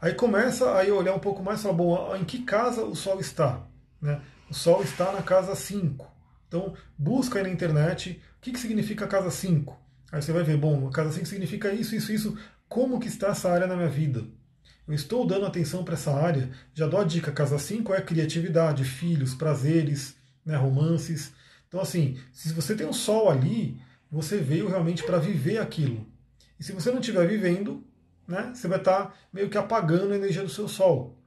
[0.02, 3.20] Aí começa a olhar um pouco mais e falar, bom, em que casa o Sol
[3.20, 3.66] está?
[4.02, 4.22] Né?
[4.54, 6.08] O Sol está na casa 5.
[6.48, 9.76] Então, busca aí na internet o que, que significa casa 5.
[10.12, 12.38] Aí você vai ver, bom, a casa 5 significa isso, isso, isso.
[12.70, 14.24] Como que está essa área na minha vida?
[14.88, 16.52] Eu estou dando atenção para essa área.
[16.72, 21.34] Já dou a dica, casa 5 é criatividade, filhos, prazeres, né, romances.
[21.68, 23.82] Então, assim, se você tem um sol ali,
[24.12, 26.06] você veio realmente para viver aquilo.
[26.60, 27.84] E se você não estiver vivendo,
[28.28, 31.18] né, você vai estar tá meio que apagando a energia do seu sol.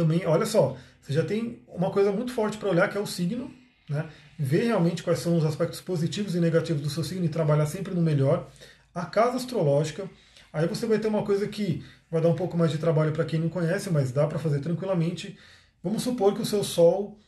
[0.00, 3.06] Também, olha só, você já tem uma coisa muito forte para olhar, que é o
[3.06, 3.52] signo,
[3.86, 4.08] né?
[4.38, 7.92] ver realmente quais são os aspectos positivos e negativos do seu signo e trabalhar sempre
[7.92, 8.48] no melhor.
[8.94, 10.08] A casa astrológica,
[10.50, 13.26] aí você vai ter uma coisa que vai dar um pouco mais de trabalho para
[13.26, 15.38] quem não conhece, mas dá para fazer tranquilamente.
[15.84, 17.18] Vamos supor que o seu Sol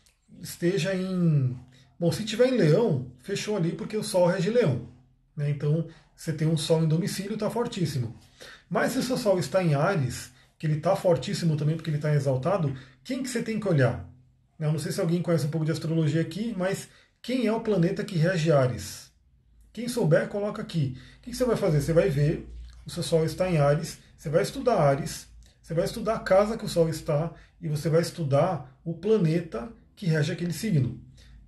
[0.41, 1.55] esteja em.
[2.01, 4.89] Bom, se tiver em Leão, fechou ali porque o Sol rege Leão.
[5.37, 5.51] Né?
[5.51, 8.17] Então você tem um Sol em domicílio, está fortíssimo.
[8.71, 10.33] Mas se o seu Sol está em Ares,
[10.63, 14.09] que ele está fortíssimo também porque ele está exaltado, quem que você tem que olhar?
[14.61, 16.89] Eu não sei se alguém conhece um pouco de astrologia aqui, mas
[17.21, 19.11] quem é o planeta que rege Ares?
[19.73, 20.97] Quem souber, coloca aqui.
[21.19, 21.81] O que você vai fazer?
[21.81, 22.49] Você vai ver,
[22.87, 25.27] o seu Sol está em Ares, você vai estudar Ares,
[25.61, 29.69] você vai estudar a casa que o Sol está e você vai estudar o planeta
[29.97, 31.01] que rege aquele signo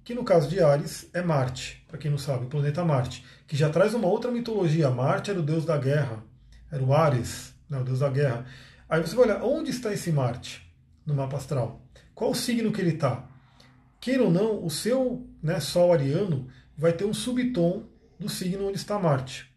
[0.03, 3.57] que no caso de Ares é Marte, para quem não sabe, o planeta Marte, que
[3.57, 4.91] já traz uma outra mitologia.
[4.91, 6.23] Marte era o deus da guerra,
[6.71, 8.45] era o Ares, né, o deus da guerra.
[8.89, 10.71] Aí você vai olhar, onde está esse Marte
[11.07, 11.83] no mapa astral?
[12.15, 13.29] Qual o signo que ele está?
[14.01, 17.87] Queira ou não, o seu né, Sol ariano vai ter um subtom
[18.19, 19.51] do signo onde está Marte.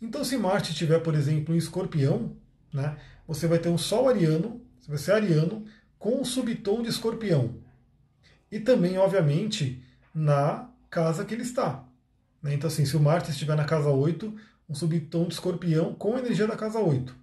[0.00, 2.36] Então, se Marte estiver, por exemplo, em escorpião,
[2.72, 2.96] né,
[3.26, 5.64] você vai ter um Sol ariano, você vai ser ariano,
[5.98, 7.56] com um subtom de escorpião
[8.50, 9.82] e também, obviamente,
[10.14, 11.84] na casa que ele está.
[12.42, 12.54] Né?
[12.54, 14.34] Então, assim, se o Marte estiver na casa 8,
[14.68, 17.14] um subtom de escorpião com a energia da casa 8.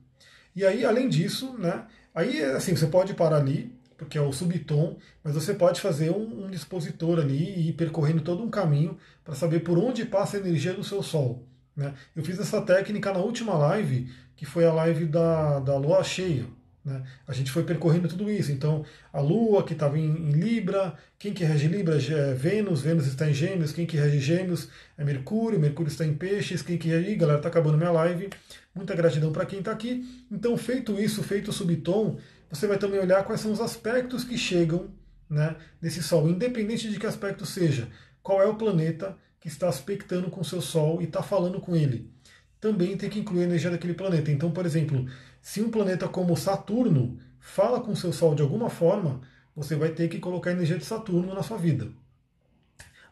[0.57, 1.85] E aí, além disso, né,
[2.15, 6.45] aí assim, você pode parar ali, porque é o subtom, mas você pode fazer um,
[6.45, 10.39] um dispositor ali e ir percorrendo todo um caminho para saber por onde passa a
[10.39, 11.47] energia do seu Sol.
[11.75, 11.93] Né?
[12.15, 16.47] Eu fiz essa técnica na última live, que foi a live da, da lua cheia.
[16.87, 17.03] Né?
[17.27, 18.49] A gente foi percorrendo tudo isso.
[18.49, 23.05] Então, a Lua, que estava em, em, Libra, quem que rege Libra é Vênus, Vênus
[23.05, 26.87] está em Gêmeos, quem que rege Gêmeos é Mercúrio, Mercúrio está em Peixes, quem que
[26.87, 27.15] rege.
[27.15, 28.29] Galera, está acabando minha live.
[28.73, 30.05] Muita gratidão para quem está aqui.
[30.31, 32.17] Então, feito isso, feito o subtom,
[32.49, 34.89] você vai também olhar quais são os aspectos que chegam
[35.29, 37.89] né, nesse Sol, independente de que aspecto seja.
[38.23, 41.75] Qual é o planeta que está aspectando com o seu Sol e está falando com
[41.75, 42.11] ele.
[42.59, 44.31] Também tem que incluir a energia daquele planeta.
[44.31, 45.05] Então, por exemplo,
[45.47, 49.21] se um planeta como Saturno fala com seu Sol de alguma forma,
[49.55, 51.89] você vai ter que colocar energia de Saturno na sua vida.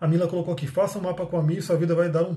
[0.02, 2.36] A Mila colocou aqui: faça um mapa com a Mi, sua vida vai dar um